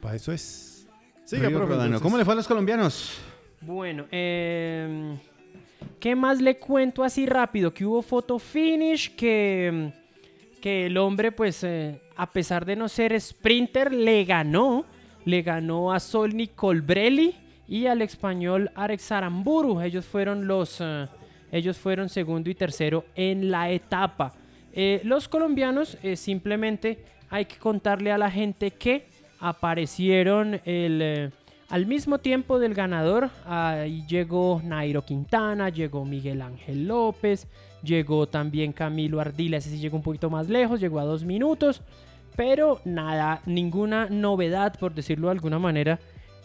[0.00, 0.86] Para eso es.
[1.24, 2.00] Siga, Río profe.
[2.00, 3.18] ¿Cómo le fue a los colombianos?
[3.62, 5.18] Bueno, eh,
[6.00, 7.72] ¿qué más le cuento así rápido?
[7.72, 9.92] Que hubo photo finish, que,
[10.60, 14.84] que el hombre, pues, eh, a pesar de no ser sprinter, le ganó.
[15.24, 17.34] Le ganó a Solni Colbrelli
[17.66, 19.80] y al español Alex Aramburu.
[19.80, 21.08] Ellos fueron los, eh,
[21.50, 24.32] ellos fueron segundo y tercero en la etapa.
[24.72, 29.06] Eh, los colombianos simplemente hay que contarle a la gente que
[29.40, 31.32] aparecieron el,
[31.68, 33.30] al mismo tiempo del ganador.
[33.44, 37.46] Ahí llegó Nairo Quintana, llegó Miguel Ángel López,
[37.82, 41.82] llegó también Camilo Ardila, ese sí llegó un poquito más lejos, llegó a dos minutos.
[42.36, 45.98] Pero nada, ninguna novedad, por decirlo de alguna manera,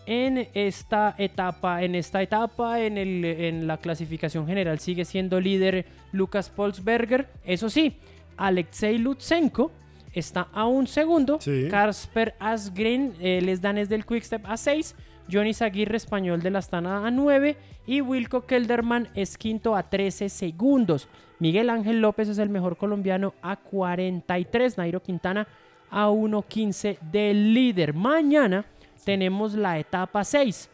[0.05, 1.83] en esta etapa.
[1.83, 7.27] En esta etapa, en, el, en la clasificación general, sigue siendo líder Lucas Polsberger.
[7.43, 7.97] Eso sí,
[8.37, 9.71] Alexei Lutsenko
[10.13, 11.39] está a un segundo.
[11.41, 11.67] Sí.
[11.69, 14.95] Kasper Asgren, él es danés del Quickstep a 6.
[15.29, 17.57] Johnny Zaguirre, español de la Astana a 9.
[17.87, 21.07] Y Wilco Kelderman es quinto a 13 segundos.
[21.39, 24.77] Miguel Ángel López es el mejor colombiano a 43.
[24.77, 25.47] Nairo Quintana
[25.89, 27.93] a 1.15 del líder.
[27.93, 28.65] Mañana
[29.03, 30.69] tenemos la etapa 6.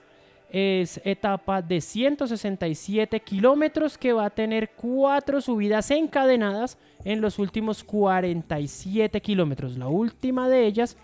[0.49, 7.83] Es etapa de 167 kilómetros que va a tener cuatro subidas encadenadas en los últimos
[7.83, 9.77] 47 kilómetros.
[9.77, 10.97] La última de ellas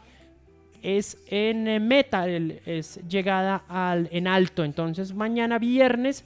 [0.84, 4.64] es en eh, meta, es llegada al, en alto.
[4.64, 6.24] Entonces mañana viernes,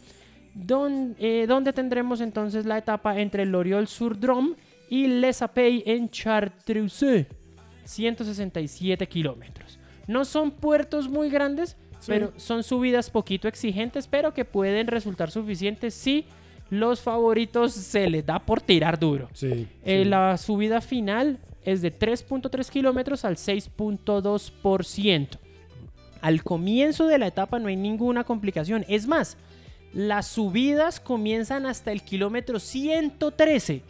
[0.54, 4.56] don- eh, donde tendremos entonces la etapa entre Loriol sur Drôme
[4.90, 7.28] y Les Apey en Chartreuse.
[7.86, 9.80] 167 kilómetros.
[10.08, 12.06] No son puertos muy grandes, Sí.
[12.12, 16.26] pero son subidas poquito exigentes, pero que pueden resultar suficientes si
[16.70, 19.30] los favoritos se les da por tirar duro.
[19.34, 19.68] Sí.
[19.84, 20.10] Eh, sí.
[20.10, 25.28] La subida final es de 3.3 kilómetros al 6.2%.
[26.22, 28.86] Al comienzo de la etapa no hay ninguna complicación.
[28.88, 29.38] Es más,
[29.94, 33.82] las subidas comienzan hasta el kilómetro 113.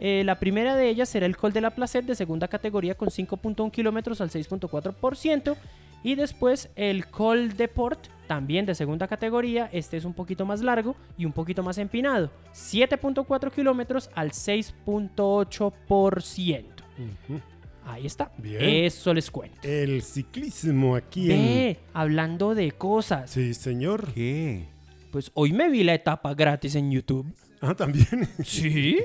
[0.00, 3.08] Eh, la primera de ellas será el Col de la Placet de segunda categoría con
[3.08, 5.56] 5.1 kilómetros al 6.4%.
[6.02, 9.68] Y después el Col de Port, también de segunda categoría.
[9.72, 12.30] Este es un poquito más largo y un poquito más empinado.
[12.54, 16.64] 7.4 kilómetros al 6.8%.
[16.98, 17.40] Ujú.
[17.84, 18.30] Ahí está.
[18.36, 18.62] Bien.
[18.62, 19.56] Eso les cuento.
[19.62, 21.38] El ciclismo aquí en...
[21.38, 23.30] Ve, hablando de cosas.
[23.30, 24.12] Sí, señor.
[24.12, 24.66] ¿Qué?
[25.10, 27.26] Pues hoy me vi la etapa gratis en YouTube.
[27.60, 28.28] Ah, también.
[28.44, 28.98] Sí.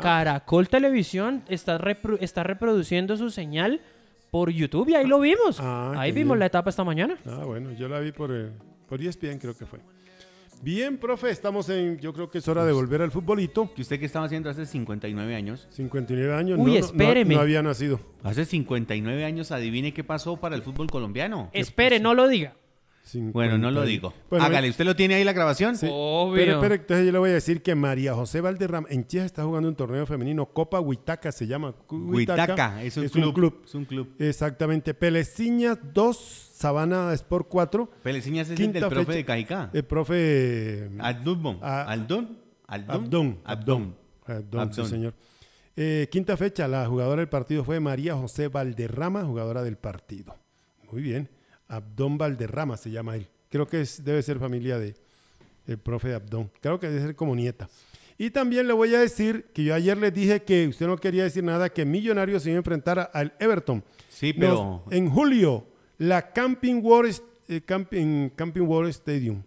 [0.00, 3.80] Caracol Televisión está, repro- está reproduciendo su señal
[4.34, 5.60] por YouTube y ahí lo vimos.
[5.60, 6.40] Ah, ahí vimos bien.
[6.40, 7.16] la etapa esta mañana.
[7.24, 8.50] Ah, bueno, yo la vi por, eh,
[8.88, 9.78] por ESPN, creo que fue.
[10.60, 12.00] Bien, profe, estamos en...
[12.00, 13.72] Yo creo que es hora de volver al futbolito.
[13.72, 15.68] ¿Que usted qué estaba haciendo hace 59 años?
[15.70, 16.58] 59 años.
[16.58, 17.36] Uy, no, no, no- espéreme.
[17.36, 18.00] No, había nacido.
[18.24, 21.48] Hace 59 años, adivine qué pasó para el fútbol colombiano.
[21.52, 22.56] Espere, no lo diga.
[23.12, 23.86] Bueno, no lo 50.
[23.86, 24.14] digo.
[24.30, 25.76] Bueno, Hágale, ¿usted lo tiene ahí la grabación?
[25.76, 25.86] Sí.
[25.90, 26.34] Obvio.
[26.42, 29.44] Pero, pero entonces yo le voy a decir que María José Valderrama en Chía está
[29.44, 31.72] jugando un torneo femenino, Copa Huitaca se llama.
[31.86, 33.62] Cu- Huitaca, es un club.
[33.64, 34.14] Es un club.
[34.18, 34.94] Exactamente.
[34.94, 36.16] Peleciñas 2,
[36.54, 37.90] Sabana Sport 4.
[38.02, 39.12] Peleciñas es el del profe fecha.
[39.18, 39.70] de Cajicá.
[39.72, 41.58] El profe Aldun.
[41.60, 42.38] Ah, Aldun.
[42.66, 42.90] Aldun.
[42.96, 43.38] Abdón.
[43.44, 43.94] Abdón.
[44.26, 45.14] Abdón, sí, señor.
[45.76, 50.34] Eh, quinta fecha, la jugadora del partido fue María José Valderrama, jugadora del partido.
[50.90, 51.28] Muy bien.
[51.76, 53.28] Abdón Valderrama se llama él.
[53.50, 54.94] Creo que es, debe ser familia de
[55.66, 56.50] el profe de Abdón.
[56.60, 57.68] Creo que debe ser como nieta.
[58.18, 61.24] Y también le voy a decir que yo ayer les dije que usted no quería
[61.24, 63.82] decir nada, que Millonarios se iba a enfrentar al Everton.
[64.08, 64.82] Sí, pero.
[64.86, 65.66] Nos- en julio,
[65.98, 67.16] la Camping World,
[67.48, 69.42] eh, Camping, Camping World Stadium.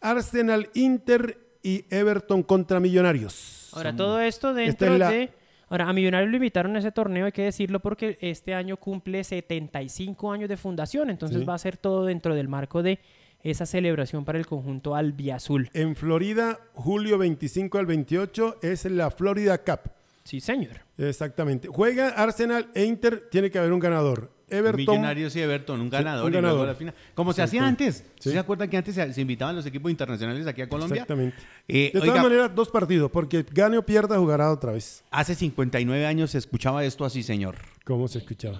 [0.00, 3.70] Arsenal, Inter y Everton contra Millonarios.
[3.72, 5.30] Ahora, todo esto Esta dentro es la- de...
[5.70, 9.24] Ahora, a Millonarios lo invitaron a ese torneo, hay que decirlo, porque este año cumple
[9.24, 11.44] 75 años de fundación, entonces Sí.
[11.44, 12.98] va a ser todo dentro del marco de
[13.42, 15.70] esa celebración para el conjunto albiazul.
[15.72, 19.92] En Florida, julio 25 al 28 es la Florida Cup.
[20.24, 20.80] Sí, señor.
[20.98, 21.68] Exactamente.
[21.68, 24.30] Juega Arsenal e Inter, tiene que haber un ganador.
[24.50, 24.76] Everton.
[24.76, 26.68] Millonarios y Everton, un ganador, un y luego ganador.
[26.68, 26.94] la final.
[27.14, 28.04] Como se hacía antes.
[28.18, 28.30] Sí.
[28.30, 31.02] ¿Se acuerda que antes se, se invitaban los equipos internacionales aquí a Colombia?
[31.02, 31.36] Exactamente.
[31.68, 35.04] Eh, de todas maneras, dos partidos, porque gane o pierda, jugará otra vez.
[35.10, 37.56] hace 59 años se escuchaba esto así, señor.
[37.84, 38.58] ¿Cómo se escuchaba?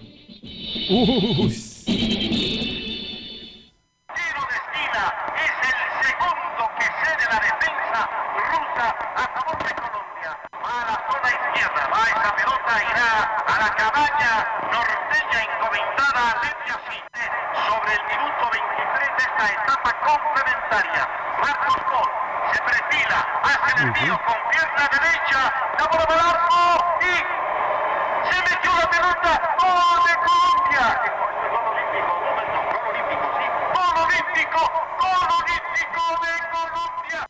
[3.11, 5.05] Tiro de esquina
[5.37, 8.01] es el segundo que cede la defensa
[8.51, 8.87] rusa
[9.17, 10.31] a favor de Colombia.
[10.65, 13.09] Va a la zona izquierda, va esa pelota, irá
[13.47, 14.33] a la cabaña
[14.73, 16.41] norteña encomendada a
[17.69, 21.05] sobre el minuto 23 de esta etapa complementaria.
[21.43, 22.09] Marcos
[22.55, 26.63] se perfila, hace el envío con pierna derecha, la bola para arco
[27.03, 27.15] y
[28.33, 29.33] se metió la pelota.
[29.61, 30.87] ¡Gol de Colombia!
[31.53, 33.45] Gol olímpico, un momento, gol olímpico, sí.
[33.77, 34.61] ¡Gol olímpico!
[35.05, 37.21] ¡Gol olímpico de Colombia!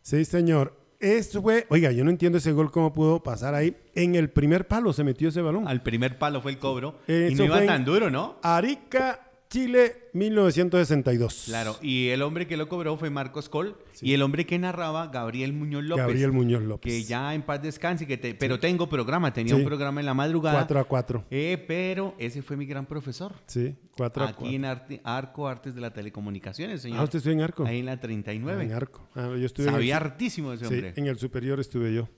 [0.00, 0.81] Sí, señor.
[1.02, 3.76] Eso fue, oiga, yo no entiendo ese gol cómo pudo pasar ahí.
[3.96, 5.66] En el primer palo se metió ese balón.
[5.66, 7.00] Al primer palo fue el cobro.
[7.08, 8.36] y Eso no iba tan duro, ¿no?
[8.40, 11.42] Arica, Chile, 1962.
[11.44, 15.08] Claro, y el hombre que lo cobró fue Marcos Col y el hombre que narraba,
[15.08, 16.06] Gabriel Muñoz López.
[16.06, 16.90] Gabriel Muñoz López.
[16.90, 19.60] Que ya en paz descanse, que te- pero tengo programa, tenía Sí.
[19.60, 20.56] un programa en la madrugada.
[20.60, 21.24] 4 a 4.
[21.30, 23.32] Eh, pero ese fue mi gran profesor.
[23.46, 24.56] Sí, 4 a Aquí 4.
[24.56, 27.00] en Arte- Arco Artes de la Telecomunicaciones, señor.
[27.00, 27.66] Ah, usted estuvo en Arco.
[27.66, 28.64] Ahí en la 39.
[28.64, 29.06] En Arco.
[29.14, 30.94] Ah, yo estuve en el Sabía hartísimo ese Sí, hombre.
[30.96, 32.08] en el superior estuve yo.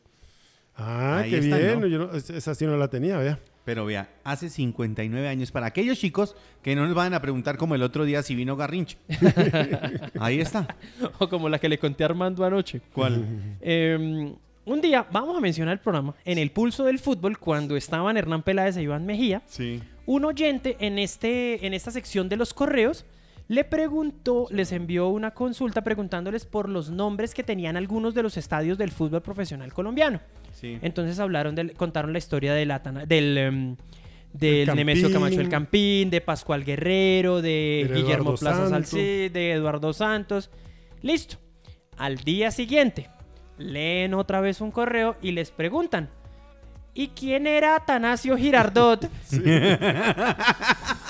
[0.76, 1.80] Ah, Ahí qué está, bien.
[1.80, 1.87] ¿no?
[1.89, 3.41] Yo no- es- esa sí no la tenía, vea.
[3.65, 7.75] Pero vea, hace 59 años, para aquellos chicos que no nos van a preguntar como
[7.75, 8.99] el otro día si vino Garrincha.
[10.21, 10.77] Ahí está.
[11.19, 12.81] O como la que le conté a Armando anoche.
[12.93, 13.25] ¿Cuál?
[13.61, 14.35] Eh,
[14.67, 18.43] un día, vamos a mencionar el programa, en el pulso del fútbol, cuando estaban Hernán
[18.43, 19.83] Peláez e Iván Mejía, Sí.
[20.07, 23.05] un oyente en, este, en esta sección de los correos
[23.49, 28.37] le preguntó, les envió una consulta preguntándoles por los nombres que tenían algunos de los
[28.37, 30.21] estadios del fútbol profesional colombiano.
[30.53, 30.79] Sí.
[30.81, 33.77] Entonces hablaron del, contaron la historia del, Atana- del, em,
[34.33, 35.13] del El Nemesio.
[35.13, 38.69] Camacho el Campín, de Pascual Guerrero, de Del Guillermo Plaza.
[38.69, 40.51] Salcí, de Eduardo Santos.
[41.03, 41.37] Listo.
[41.99, 43.09] Al día siguiente,
[43.59, 46.09] leen otra vez un correo y les preguntan,
[46.95, 49.09] ¿y quién era Atanasio Girardot?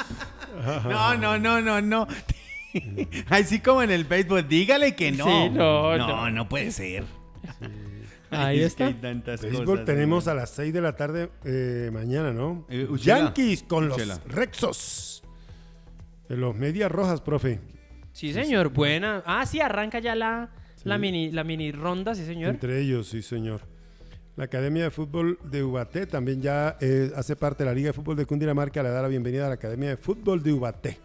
[0.89, 2.07] No, no, no, no, no.
[3.31, 5.25] Así como en el béisbol, dígale que no.
[5.25, 6.31] Sí, no, no, no.
[6.31, 7.05] no puede ser.
[8.31, 8.91] Ahí Es está.
[8.91, 12.67] Béisbol cosas, tenemos a las 6 de la tarde eh, mañana, ¿no?
[12.69, 12.89] Eh.
[12.99, 14.17] Yankees con Uchela.
[14.25, 15.23] los Rexos.
[16.29, 17.61] De los Medias Rojas, profe.
[18.13, 19.23] Sí, señor, buena.
[19.27, 20.51] Ah, sí, arranca ya la,
[20.85, 21.01] la, Sí.
[21.01, 22.51] mini, la mini ronda, sí, señor.
[22.51, 23.61] Entre ellos, sí, señor.
[24.37, 27.93] La Academia de Fútbol de Ubaté también ya eh, hace parte de la Liga de
[27.93, 28.83] Fútbol de Cundinamarca.
[28.83, 30.99] Le da la bienvenida a la Academia de Fútbol de Ubaté.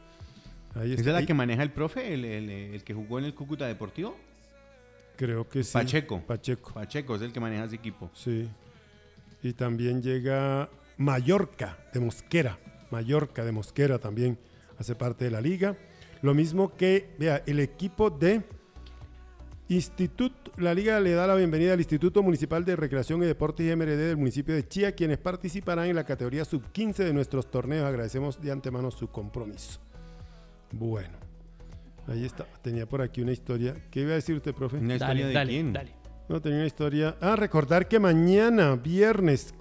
[0.74, 1.02] Ahí ¿Esa está.
[1.02, 3.68] es la ahí- que maneja el profe, el, el- el que jugó en el Cúcuta
[3.68, 4.16] Deportivo?
[5.16, 5.74] Creo que sí.
[5.74, 6.22] Pacheco.
[6.26, 6.74] Pacheco.
[6.74, 8.10] Pacheco es el que maneja ese equipo.
[8.16, 8.50] Sí.
[9.44, 10.68] Y también llega
[10.98, 12.58] Mallorca de Mosquera.
[12.90, 14.40] Mallorca de Mosquera también
[14.80, 15.76] hace parte de la liga.
[16.24, 18.42] Lo mismo que, vea, el equipo de
[19.70, 23.76] Instituto, la liga le da la bienvenida al Instituto Municipal de Recreación y Deportes y
[23.76, 27.86] MRD del municipio de Chía, quienes participarán en la categoría sub-15 de nuestros torneos.
[27.86, 29.80] Agradecemos de antemano su compromiso.
[30.72, 31.20] Bueno,
[32.08, 32.46] ahí está.
[32.64, 33.76] Tenía por aquí una historia.
[33.92, 34.78] ¿Qué iba a decir usted, profe?
[34.78, 35.74] ¿Una historia Dale, de dale, quién?
[35.74, 35.92] dale.
[36.30, 37.16] No, tenía una historia.
[37.22, 39.54] Ah, recordar que mañana, viernes,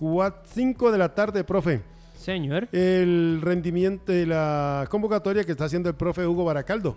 [0.45, 1.83] 5 de la tarde, profe,
[2.15, 2.69] Señor.
[2.73, 6.97] el rendimiento de la convocatoria que está haciendo el profe Hugo Baracaldo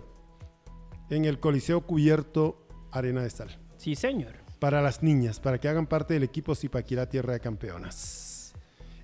[1.10, 2.61] en el Coliseo Cubierto
[2.92, 3.48] Arena de Sal.
[3.78, 4.34] Sí, señor.
[4.60, 8.54] Para las niñas, para que hagan parte del equipo Zipaquirá Tierra de Campeonas.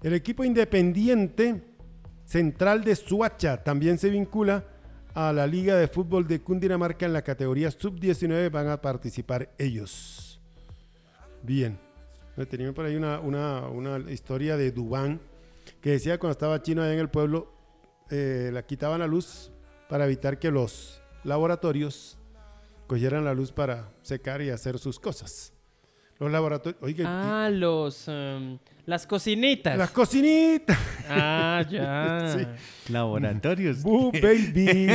[0.03, 1.63] El equipo independiente
[2.25, 4.65] central de Suacha también se vincula
[5.15, 8.51] a la Liga de Fútbol de Cundinamarca en la categoría sub-19.
[8.53, 10.41] Van a participar ellos.
[11.43, 11.79] Bien.
[12.37, 15.21] Me Tenía por ahí una, una- una historia de Dubán
[15.81, 17.53] que decía cuando estaba chino allá en el pueblo,
[18.11, 19.51] eh, la quitaban la luz
[19.89, 22.18] para evitar que los laboratorios
[22.89, 25.53] cogieran la luz para secar y hacer sus cosas.
[26.19, 28.09] Los laboratorios, oiga, Ah, los...
[28.09, 29.79] em, las cocinitas.
[29.79, 30.77] las cocinitas,
[31.09, 32.35] Ah, ya.
[32.37, 32.93] Sí.
[32.93, 33.83] Laboratorios.
[33.85, 34.89] Boo Baby,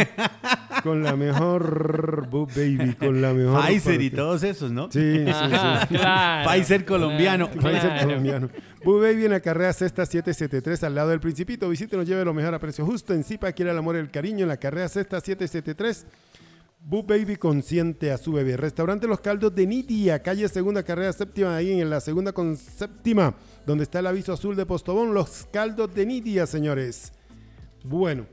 [0.84, 3.64] con la mejor Boo Baby, con la mejor.
[3.66, 4.91] Pfizer y todos esos, ¿no?
[4.91, 5.96] Sí, sí, Ajá, sí.
[5.96, 6.50] claro.
[6.50, 7.50] Pfizer colombiano.
[7.50, 8.08] Claro, Pfizer claro.
[8.08, 8.50] colombiano.
[8.84, 11.70] Boo Baby en la carrera sexta 773 al lado del Principito.
[11.70, 13.14] Visítenos, lleve lo mejor a precio justo.
[13.14, 16.06] En Zipa quiere el amor y el cariño en la carrera sexta 773.
[16.86, 18.58] Boo Baby consiente a su bebé.
[18.58, 23.36] Restaurante Los Caldos de Nidia, calle Segunda Carrera Séptima, ahí en la Segunda con Séptima,
[23.66, 25.14] donde está el aviso azul de Postobón.
[25.14, 27.14] Los Caldos de Nidia, señores.
[27.86, 28.26] Bueno,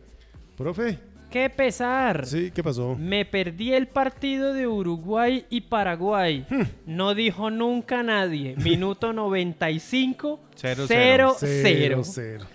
[0.57, 0.99] profe.
[1.31, 2.27] ¡Qué pesar!
[2.27, 2.97] Sí, ¿qué pasó?
[2.97, 6.45] Me perdí el partido de Uruguay y Paraguay.
[6.51, 6.63] Hmm.
[6.87, 8.57] No dijo nunca nadie.
[8.57, 12.47] Minuto 95, 0-0.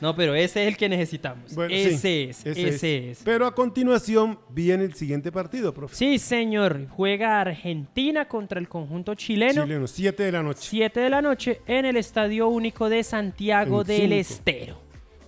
[0.00, 1.54] No, pero ese es el que necesitamos.
[1.54, 3.22] bueno, ese, sí, es, ese, es.
[3.24, 5.96] Pero a continuación viene el siguiente partido, profe.
[5.96, 6.86] Sí, señor.
[6.88, 9.64] Juega Argentina contra el conjunto chileno.
[9.64, 10.60] Chileno, 7 de la noche.
[10.62, 14.14] 7 de la noche en el Estadio Único de Santiago En del cinco.
[14.20, 14.80] Estero.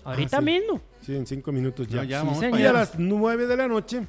[0.04, 0.44] Ahorita sí.
[0.44, 0.80] mismo.
[1.02, 2.02] Sí, en 5 minutos ya.
[2.02, 4.06] No, ya Sí, vamos Y a las 9 de la noche,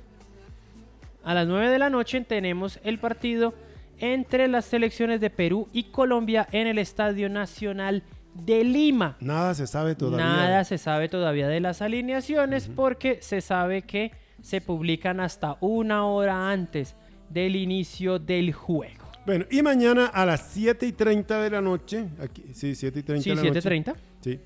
[1.23, 3.53] A las 9 de la noche tenemos el partido
[3.99, 8.03] entre las selecciones de Perú y Colombia en el Estadio Nacional
[8.33, 9.17] de Lima.
[9.19, 10.25] nada se sabe todavía.
[10.25, 14.11] Nada se sabe todavía de las alineaciones porque se sabe que
[14.41, 16.95] se publican hasta una hora antes
[17.29, 19.05] del inicio del juego.
[19.25, 23.03] Bueno, y mañana a las 7 y 30 de la noche, aquí, sí, 7 y
[23.03, 23.61] 30 Sí, de la noche.
[23.61, 23.95] 7.30.
[24.21, 24.39] Sí,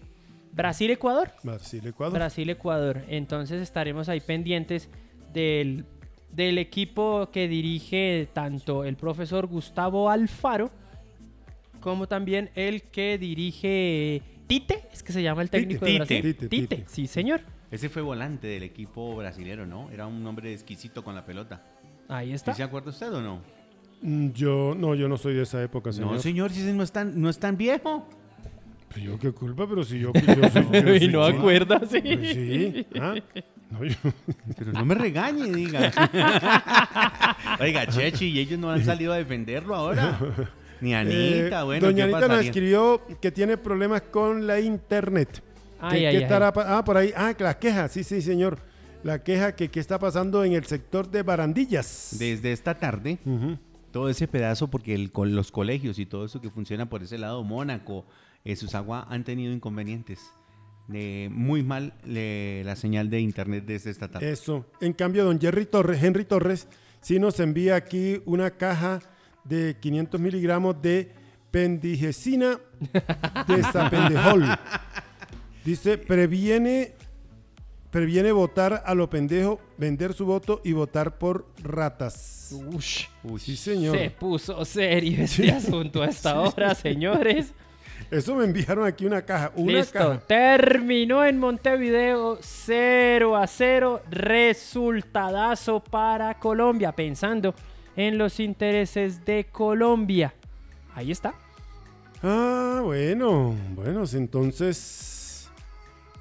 [0.51, 1.31] Brasil-Ecuador.
[1.43, 2.13] Brasil, Ecuador.
[2.17, 3.01] Brasil-Ecuador.
[3.07, 4.89] Entonces estaremos ahí pendientes
[5.33, 5.85] del,
[6.31, 10.71] del equipo que dirige tanto el profesor Gustavo Alfaro
[11.85, 15.97] como también el que dirige Tite, es que se llama el técnico de Tite.
[15.99, 16.35] Brasil.
[16.35, 16.83] Tite, Tite.
[16.87, 17.41] sí señor.
[17.69, 19.91] Ese fue volante del equipo brasilero, ¿no?
[19.91, 21.61] Era un hombre exquisito con la pelota.
[22.09, 22.55] Ahí ¿Sí está.
[22.55, 23.39] se acuerda usted o no?
[24.01, 26.13] Mm, Yo, no, yo no soy de esa época, señor.
[26.13, 28.09] No, señor, si ese no es tan, no es tan viejo.
[28.91, 30.63] Pero yo qué culpa, pero si yo, yo soy...
[30.83, 31.35] yo y soy- no sí.
[31.37, 32.01] acuerda, sí.
[32.01, 32.85] Pues sí.
[32.99, 33.13] ¿ah?
[33.69, 33.95] No, yo-
[34.57, 35.91] Pero no me regañe, diga.
[37.59, 40.17] Oiga, Chechi, y ellos no han salido a defenderlo ahora.
[40.81, 45.41] Ni Anita, Eh, bueno, Doña ¿qué Anita nos escribió que tiene problemas con la internet.
[45.79, 46.23] Ay, ¿Qué, ay, qué ay.
[46.23, 47.11] estará pa- Ah, por ahí.
[47.15, 47.87] Ah, la queja.
[47.87, 48.57] Sí, sí, señor.
[49.03, 52.15] La queja que, que está pasando en el sector de Barandillas.
[52.17, 53.19] Desde esta tarde,
[53.91, 57.17] todo ese pedazo, porque el, con los colegios y todo eso que funciona por ese
[57.17, 58.05] lado, Mónaco,
[58.43, 60.19] eh, Susagua, han tenido inconvenientes.
[60.93, 64.31] Eh, muy mal la señal de internet desde esta tarde.
[64.31, 64.65] Eso.
[64.81, 66.67] En cambio, don Jerry Torres, Henry Torres,
[67.01, 68.99] sí nos envía aquí una caja
[69.45, 71.11] de 500 miligramos de
[71.51, 72.59] pendigesina
[73.47, 74.45] de sapendejol.
[75.63, 76.93] Dice, previene,
[77.91, 82.53] previene votar a lo pendejo, vender su voto y votar por ratas.
[82.73, 83.05] Ush,
[83.39, 83.97] Sí, señor.
[83.97, 87.53] se puso serio este asunto a esta hora, señores.
[88.11, 89.51] Eso me enviaron aquí una caja.
[89.55, 90.19] Una Listo, caja.
[90.27, 97.55] terminó en Montevideo 0 a 0, resultadazo para Colombia, pensando
[97.95, 100.33] en los intereses de Colombia.
[100.93, 101.33] Ahí está.
[102.23, 103.55] Ah, bueno.
[103.75, 105.49] Bueno, entonces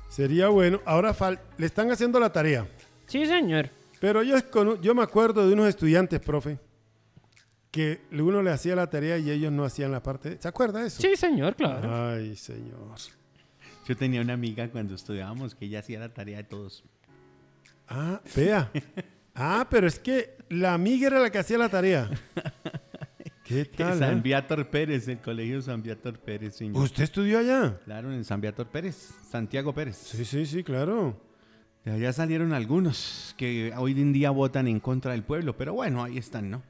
[0.09, 0.81] sería bueno.
[0.85, 2.67] Ahora fal- le están haciendo la tarea.
[3.07, 3.71] Sí, señor.
[4.01, 4.37] Pero yo,
[4.81, 6.59] yo me acuerdo de unos estudiantes, profe,
[7.71, 10.37] que uno le hacía la tarea y ellos no hacían la parte.
[10.41, 11.01] ¿Se acuerda de eso?
[11.01, 12.11] Sí, señor, claro.
[12.13, 12.97] Ay, señor.
[13.87, 16.85] Yo tenía una amiga cuando estudiábamos que ella hacía la tarea de todos.
[17.89, 18.71] Ah, vea.
[19.37, 22.11] Ah, pero es que la amiga era la que hacía la tarea.
[23.45, 23.99] ¿Qué tal?
[23.99, 24.21] San eh?
[24.23, 26.83] Viator Pérez, el colegio San Viator Pérez, señor.
[26.83, 27.79] ¿Usted estudió allá?
[27.85, 28.97] Claro, en San Viator Pérez,
[29.29, 29.97] Santiago Pérez.
[29.97, 31.21] Sí, sí, sí, claro.
[31.85, 36.03] De allá salieron algunos que hoy en día votan en contra del pueblo, pero bueno,
[36.03, 36.63] ahí están, ¿no?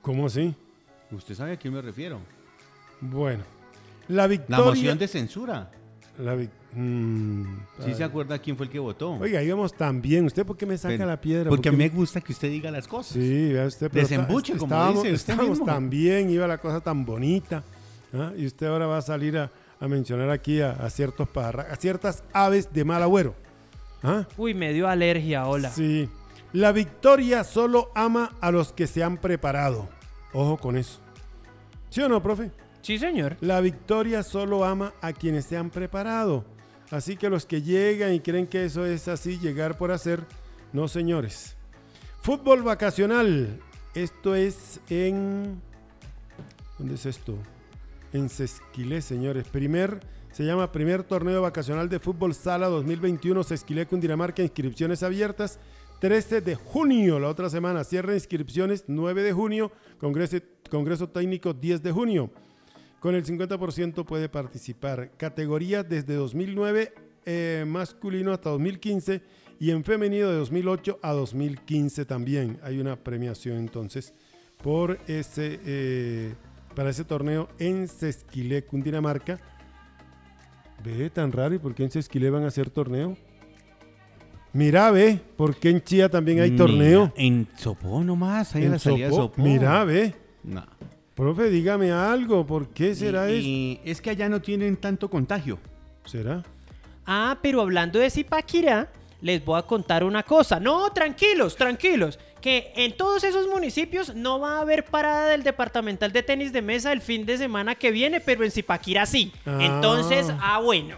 [0.00, 0.54] ¿Cómo así?
[1.10, 2.18] Usted sabe a quién me refiero.
[3.00, 3.44] Bueno.
[4.08, 4.64] La La victoria.
[4.64, 5.70] moción de censura.
[6.18, 7.44] La vic- mm,
[7.84, 9.12] ¿Sí se acuerda quién fue el que votó?
[9.14, 10.26] Oiga, íbamos tan bien.
[10.26, 11.48] ¿Usted por qué me saca la piedra?
[11.48, 13.12] Porque a ¿Por mí qué me gusta que usted diga las cosas.
[13.14, 13.90] Sí, vea usted.
[13.90, 15.66] pero Desembuche, está- como estábamos, dice usted estábamos mismo.
[15.66, 17.62] tan bien, iba la cosa tan bonita.
[18.14, 18.32] ¿ah?
[18.36, 19.50] Y usted ahora va a salir a,
[19.80, 23.34] a mencionar aquí a, a ciertos pajarra- a ciertas aves de mal agüero.
[24.02, 24.26] ¿Ah?
[24.36, 25.70] Uy, me dio alergia, hola.
[25.70, 26.08] Sí.
[26.52, 29.88] La victoria solo ama a los que se han preparado.
[30.34, 31.00] Ojo con eso.
[31.88, 32.50] ¿Sí o no, profe?
[32.82, 33.36] Sí, señor.
[33.40, 36.44] La victoria solo ama a quienes se han preparado.
[36.90, 40.20] Así que los que llegan y creen que eso es así, llegar por hacer,
[40.72, 41.56] no señores.
[42.20, 43.60] Fútbol vacacional.
[43.94, 45.60] Esto es en...
[46.78, 47.38] ¿Dónde es esto?
[48.12, 49.46] En Sesquilé, señores.
[49.48, 50.00] Primer,
[50.32, 54.42] se llama Primer Torneo Vacacional de Fútbol Sala 2021 Sesquilé, Cundinamarca.
[54.42, 55.60] Inscripciones abiertas.
[56.00, 57.84] 13 de junio, la otra semana.
[57.84, 59.70] Cierra inscripciones 9 de junio.
[59.98, 62.30] Congreso, Congreso Técnico 10 de junio.
[63.02, 65.10] Con el 50% puede participar.
[65.16, 66.94] Categorías desde 2009
[67.26, 69.20] eh, masculino hasta 2015
[69.58, 72.60] y en femenino de 2008 a 2015 también.
[72.62, 74.14] Hay una premiación entonces
[74.62, 76.34] por ese, eh,
[76.76, 79.40] para ese torneo en Sesquilé, Cundinamarca.
[80.84, 83.16] Ve, tan raro, ¿y por qué en Sesquilé van a hacer torneo?
[84.52, 87.12] Mira, ve, ¿por qué en Chía también hay Mira, torneo?
[87.16, 89.12] En Sopó nomás, ahí En la salida de.
[89.12, 89.42] Sopó.
[89.42, 90.14] Mira, ve.
[90.44, 90.64] No.
[91.22, 93.46] Profe, dígame algo, ¿por qué será y, eso?
[93.46, 95.56] y es que allá no tienen tanto contagio.
[96.04, 96.42] ¿Será?
[97.06, 100.58] Ah, pero hablando de Zipaquirá, les voy a contar una cosa.
[100.58, 102.18] No, tranquilos, tranquilos.
[102.40, 106.60] Que en todos esos municipios no va a haber parada del departamental de tenis de
[106.60, 109.32] mesa el fin de semana que viene, pero en Zipaquirá sí.
[109.46, 109.58] Ah.
[109.60, 110.96] Entonces, ah, bueno.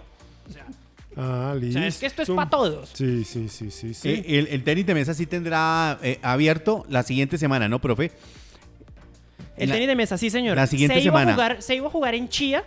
[1.17, 1.79] Ah, O listo.
[1.79, 2.89] sea, es que esto es para todos.
[2.95, 4.09] Sí, sí, sí, sí, sí.
[4.09, 8.11] Eh, el, el tenis de mesa sí tendrá eh, abierto la siguiente semana, ¿no, profe?
[9.57, 10.57] El La- tenis de mesa, sí, señor.
[10.57, 11.31] la siguiente se iba semana.
[11.33, 12.65] A jugar, se iba a jugar en Chía,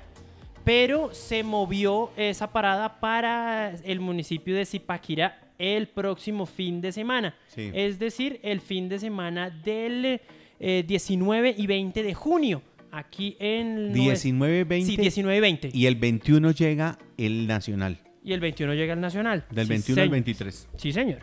[0.63, 7.35] pero se movió esa parada para el municipio de Zipaquirá el próximo fin de semana.
[7.47, 7.71] Sí.
[7.73, 10.21] Es decir, el fin de semana del
[10.59, 12.61] eh, 19 y 20 de junio.
[12.91, 13.91] Aquí en...
[13.93, 14.85] 19, 20.
[14.91, 15.69] Sí, 19 y 20.
[15.73, 17.99] Y, Y el 21 llega el nacional.
[18.25, 19.45] el 21 llega el Nacional.
[19.51, 20.11] Del Sí, 21 al señor.
[20.11, 20.67] 23.
[20.77, 21.19] Sí, señor.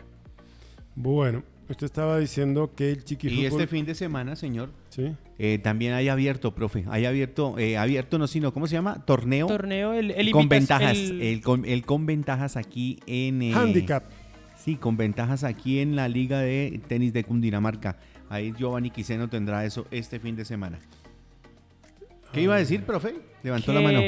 [0.95, 5.13] Bueno, usted estaba diciendo que el chiqui Y este fin de semana, señor, Sí.
[5.39, 6.85] eh, también hay abierto, profe.
[6.89, 9.03] Hay abierto, eh, abierto no, sino, ¿cómo se llama?
[9.05, 9.47] Torneo.
[9.47, 10.97] Torneo, el, el con ventajas.
[10.97, 13.41] el- El, con, el con ventajas aquí en.
[13.41, 14.05] eh, Handicap.
[14.57, 17.97] Sí, con ventajas aquí en la Liga de Tenis de Cundinamarca.
[18.29, 20.79] Ahí Giovanni Quiseno tendrá eso este fin de semana.
[22.31, 23.15] ¿Qué iba a decir, profe?
[23.43, 23.99] Levantó la mano.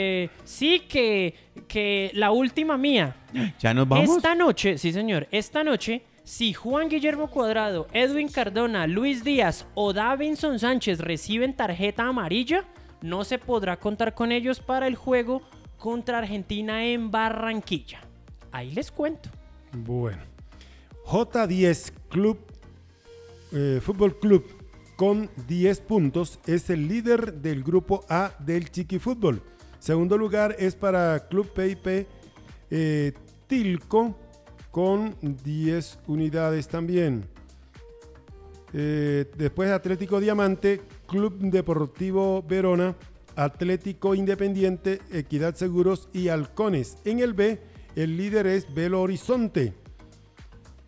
[0.44, 1.36] Sí, que,
[1.68, 3.16] que la última mía.
[3.60, 4.18] ¿Ya nos vamos?
[4.18, 9.94] Esta noche, sí señor, esta noche, si Juan Guillermo Cuadrado, Edwin Cardona, Luis Díaz o
[9.94, 12.66] Davinson Sánchez reciben tarjeta amarilla,
[13.02, 15.42] no se podrá contar con ellos para el juego
[15.78, 18.02] contra Argentina en Barranquilla.
[18.52, 19.30] Ahí les cuento.
[19.72, 20.22] Bueno.
[21.06, 22.38] J10 Club,
[23.54, 24.44] eh, Fútbol Club
[24.98, 29.42] con 10 puntos es el líder del grupo A del Chiqui Fútbol.
[29.80, 32.06] Segundo lugar es para Club PIP
[32.70, 33.14] eh,
[33.48, 34.27] Tilco
[34.78, 37.26] con 10 unidades también.
[38.74, 42.96] Eh, después Atlético Diamante, Club Deportivo Verona,
[43.36, 47.00] Atlético Independiente, Equidad Seguros y Halcones.
[47.06, 47.60] En el B,
[47.96, 49.74] el líder es Belo Horizonte.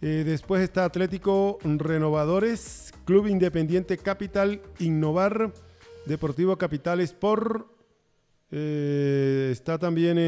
[0.04, 5.52] Eh, después está Atlético Renovadores, Club Independiente Capital, Innovar,
[6.06, 7.66] Deportivo Capital Sport.
[8.52, 10.20] eh, está también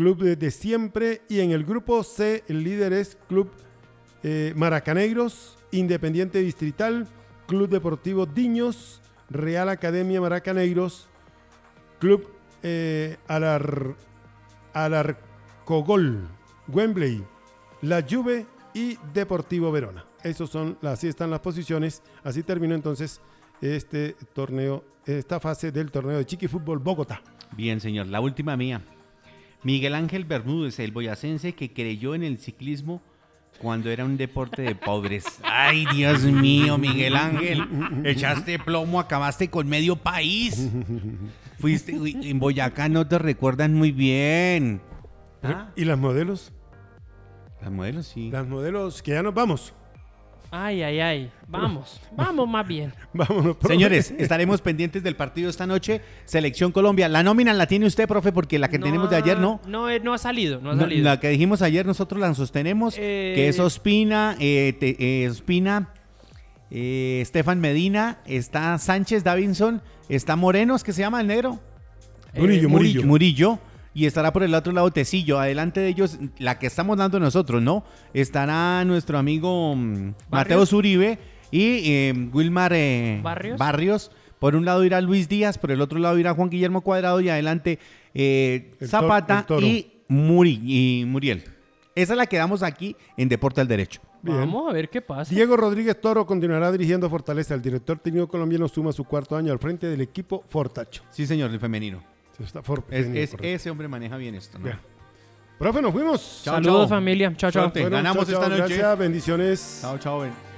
[0.00, 1.20] Club de, Siempre.
[1.28, 3.50] Y en el grupo C, el líder es Club
[4.22, 7.06] eh, Maracanegros, Independiente Distrital,
[7.46, 11.10] Club Deportivo Diños, Real Academia Maracanegros,
[11.98, 12.30] Club
[12.62, 13.94] eh, Alar,
[14.72, 16.26] Alarcogol,
[16.68, 17.22] Wembley,
[17.82, 20.06] La Juve y Deportivo Verona.
[20.22, 22.02] Esos son, así están las posiciones.
[22.24, 23.20] Así terminó entonces
[23.60, 27.20] este torneo, esta fase del torneo de Chiqui Fútbol Bogotá.
[27.54, 28.06] Bien, señor.
[28.06, 28.80] La última mía.
[29.62, 33.02] Miguel Ángel Bermúdez, el boyacense que creyó en el ciclismo
[33.60, 35.24] cuando era un deporte de pobres.
[35.42, 37.66] Ay, Dios mío, Miguel Ángel.
[38.04, 40.70] Echaste plomo, acabaste con medio país.
[41.58, 44.80] Fuiste en Boyacá, no te recuerdan muy bien.
[45.42, 46.52] Ah, ¿Y las modelos?
[47.60, 48.30] las modelos sí.
[48.30, 49.74] Las modelos que ya nos vamos.
[50.52, 51.30] Ay, ay, ay.
[51.46, 52.92] Vamos, vamos más bien.
[53.12, 53.56] Vámonos.
[53.56, 53.74] profe.
[53.74, 56.00] Señores, estaremos pendientes del partido esta noche.
[56.24, 57.08] Selección Colombia.
[57.08, 59.60] La nómina la tiene usted, profe, porque la que tenemos de ayer no.
[59.66, 61.04] No, eh, no ha salido, no ha No, salido.
[61.04, 65.90] la que dijimos ayer nosotros la sostenemos, Eh, que es Ospina, eh, te- eh, Ospina,
[66.72, 71.60] eh, Estefan Medina, está Sánchez Davinson, está Morenos, que se llama el negro.
[72.36, 73.02] Murillo, Murillo.
[73.04, 73.58] Murillo.
[73.92, 75.40] Y estará por el otro lado Tecillo.
[75.40, 77.84] Adelante de ellos, la que estamos dando nosotros, ¿no?
[78.14, 81.18] Estará nuestro amigo mm, Mateo Zuribe
[81.50, 83.20] y eh, Wilmar eh,
[83.58, 84.10] Barrios.
[84.38, 87.28] Por un lado irá Luis Díaz, por el otro lado irá Juan Guillermo Cuadrado y
[87.28, 87.78] adelante
[88.14, 91.44] eh, Zapata y, Muri- y Muriel.
[91.94, 94.00] Esa es la que damos aquí en Deporte al Derecho.
[94.22, 94.38] Bien.
[94.38, 95.34] Vamos a ver qué pasa.
[95.34, 97.54] Diego Rodríguez Toro continuará dirigiendo Fortaleza.
[97.54, 101.02] El director técnico colombiano suma su cuarto año al frente del equipo Fortacho.
[101.10, 102.02] Sí, señor, el femenino.
[102.40, 104.64] Se está for- Es- ese hombre maneja bien esto, ¿no?
[104.64, 104.78] Bien.
[105.58, 106.40] Profe, nos fuimos.
[106.42, 106.88] Chao, Saludos chao.
[106.88, 107.34] familia.
[107.36, 107.70] Chao, chao.
[107.70, 108.76] Bueno, Ganamos chao, esta chao, noche.
[108.76, 109.78] Gracias, bendiciones.
[109.82, 110.49] Chao, chao.